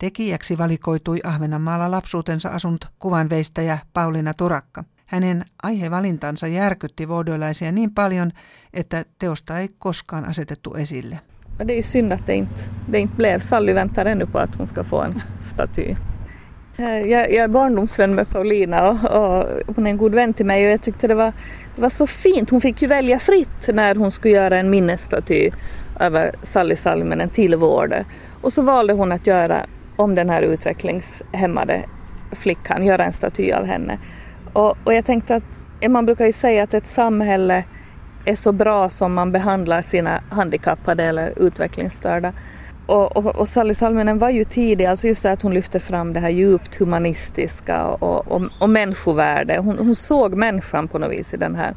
[0.00, 4.84] Tekijäksi valikoitui Ahvenanmaalla lapsuutensa asunut kuvanveistäjä Pauliina Turakka.
[5.06, 8.32] Hänen aihevalintansa järkytti vuodöläisiä niin paljon,
[8.74, 11.18] että teosta ei koskaan asetettu esille.
[11.66, 12.60] Det är synd att det inte,
[12.92, 13.38] det inte blev.
[13.38, 15.94] Sally väntar ännu på att hon ska få en staty.
[16.78, 19.46] Jag, jag är barndomsvän med Paulina och, och,
[19.76, 21.32] hon är en god vän till mig och jag tyckte det var,
[21.76, 22.50] det var så fint.
[22.50, 25.50] Hon fick ju välja fritt när hon skulle göra en minnesstaty
[26.00, 28.04] över Sally Salminen till Vårde.
[28.40, 29.66] Och så valde hon att göra
[30.00, 31.84] om den här utvecklingshämmade
[32.32, 33.98] flickan, göra en staty av henne.
[34.52, 37.64] Och, och jag tänkte att man brukar ju säga att ett samhälle
[38.24, 42.32] är så bra som man behandlar sina handikappade eller utvecklingsstörda.
[42.86, 46.12] Och, och, och Sally Salminen var ju tidig, alltså just det att hon lyfte fram
[46.12, 49.58] det här djupt humanistiska och, och, och människovärde.
[49.58, 51.74] Hon, hon såg människan på något vis i den här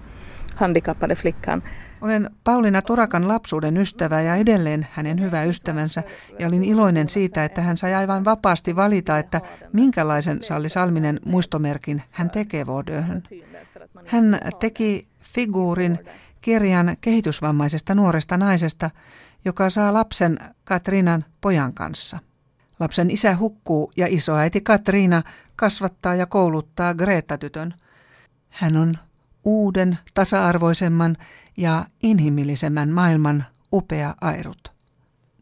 [0.55, 1.61] handikappade flickan.
[2.04, 6.04] Olen Pauliina Turakan lapsuuden ystävä ja edelleen hänen hyvä ystävänsä
[6.39, 9.41] ja olin iloinen siitä, että hän sai aivan vapaasti valita, että
[9.74, 13.24] minkälaisen Salli Salminen muistomerkin hän tekee Vuodöhön.
[14.06, 15.99] Hän teki figuurin
[16.41, 18.89] kirjan kehitysvammaisesta nuoresta naisesta,
[19.45, 22.20] joka saa lapsen Katriinan pojan kanssa.
[22.80, 25.24] Lapsen isä hukkuu ja isoäiti Katriina
[25.56, 27.74] kasvattaa ja kouluttaa Greta-tytön.
[28.49, 28.97] Hän on
[29.43, 31.17] uuden, tasa-arvoisemman
[31.57, 34.71] ja inhimillisemmän maailman upea airut.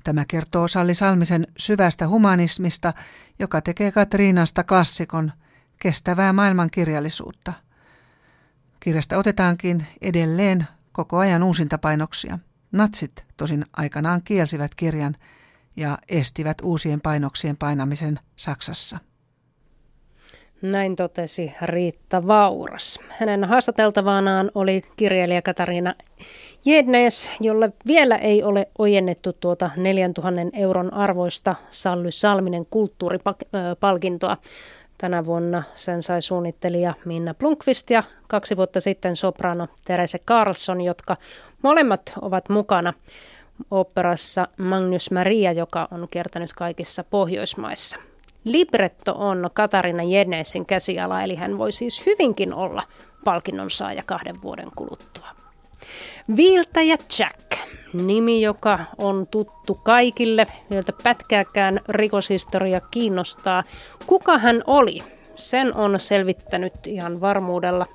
[0.03, 2.93] Tämä kertoo Salli Salmisen syvästä humanismista,
[3.39, 5.31] joka tekee Katriinasta klassikon,
[5.79, 7.53] kestävää maailmankirjallisuutta.
[8.79, 12.39] Kirjasta otetaankin edelleen koko ajan uusintapainoksia.
[12.71, 15.15] Natsit tosin aikanaan kielsivät kirjan
[15.75, 18.99] ja estivät uusien painoksien painamisen Saksassa.
[20.61, 22.99] Näin totesi Riitta Vauras.
[23.09, 25.95] Hänen haastateltavanaan oli kirjailija Katariina
[26.65, 34.37] Jednes, jolle vielä ei ole ojennettu tuota 4000 euron arvoista Sally Salminen kulttuuripalkintoa.
[34.97, 41.17] Tänä vuonna sen sai suunnittelija Minna Blunkvist ja kaksi vuotta sitten soprano Terese Carlson, jotka
[41.61, 42.93] molemmat ovat mukana
[43.71, 48.10] operassa Magnus Maria, joka on kiertänyt kaikissa Pohjoismaissa.
[48.43, 52.83] Libretto on Katarina Jenesin käsiala, eli hän voi siis hyvinkin olla
[53.23, 55.27] palkinnon saaja kahden vuoden kuluttua.
[56.35, 57.51] Viiltäjä Jack,
[57.93, 63.63] nimi joka on tuttu kaikille, joilta pätkääkään rikoshistoria kiinnostaa.
[64.07, 64.99] Kuka hän oli?
[65.35, 67.85] Sen on selvittänyt ihan varmuudella,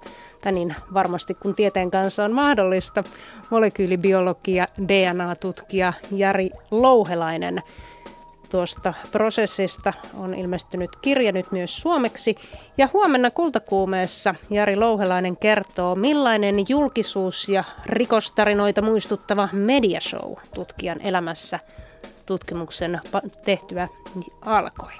[0.40, 3.04] tai niin varmasti kun tieteen kanssa on mahdollista,
[3.50, 7.62] molekyylibiologia DNA-tutkija Jari Louhelainen–
[8.56, 12.34] tuosta prosessista on ilmestynyt kirja nyt myös suomeksi.
[12.78, 21.60] Ja huomenna Kultakuumeessa Jari Louhelainen kertoo, millainen julkisuus ja rikostarinoita muistuttava mediashow tutkijan elämässä
[22.26, 23.00] tutkimuksen
[23.44, 23.88] tehtyä
[24.40, 24.92] alkoi.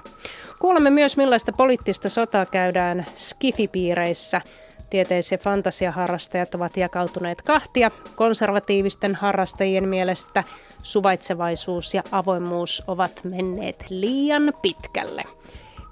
[0.59, 4.41] Kuulemme myös, millaista poliittista sotaa käydään skifipiireissä–
[4.89, 7.91] Tieteis- ja fantasiaharrastajat ovat jakautuneet kahtia.
[8.15, 10.43] Konservatiivisten harrastajien mielestä
[10.83, 15.23] suvaitsevaisuus ja avoimuus ovat menneet liian pitkälle.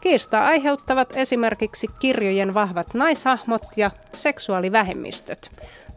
[0.01, 5.51] Kiistaa aiheuttavat esimerkiksi kirjojen vahvat naishahmot ja seksuaalivähemmistöt.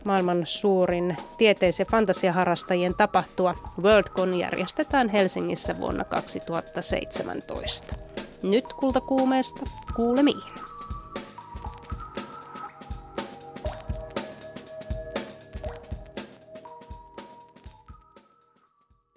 [0.04, 7.94] Maailman suurin tieteis- ja fantasiaharrastajien tapahtua WorldCon järjestetään Helsingissä vuonna 2017.
[8.42, 9.60] Nyt kultakuumeesta
[9.96, 10.67] kuulemiin.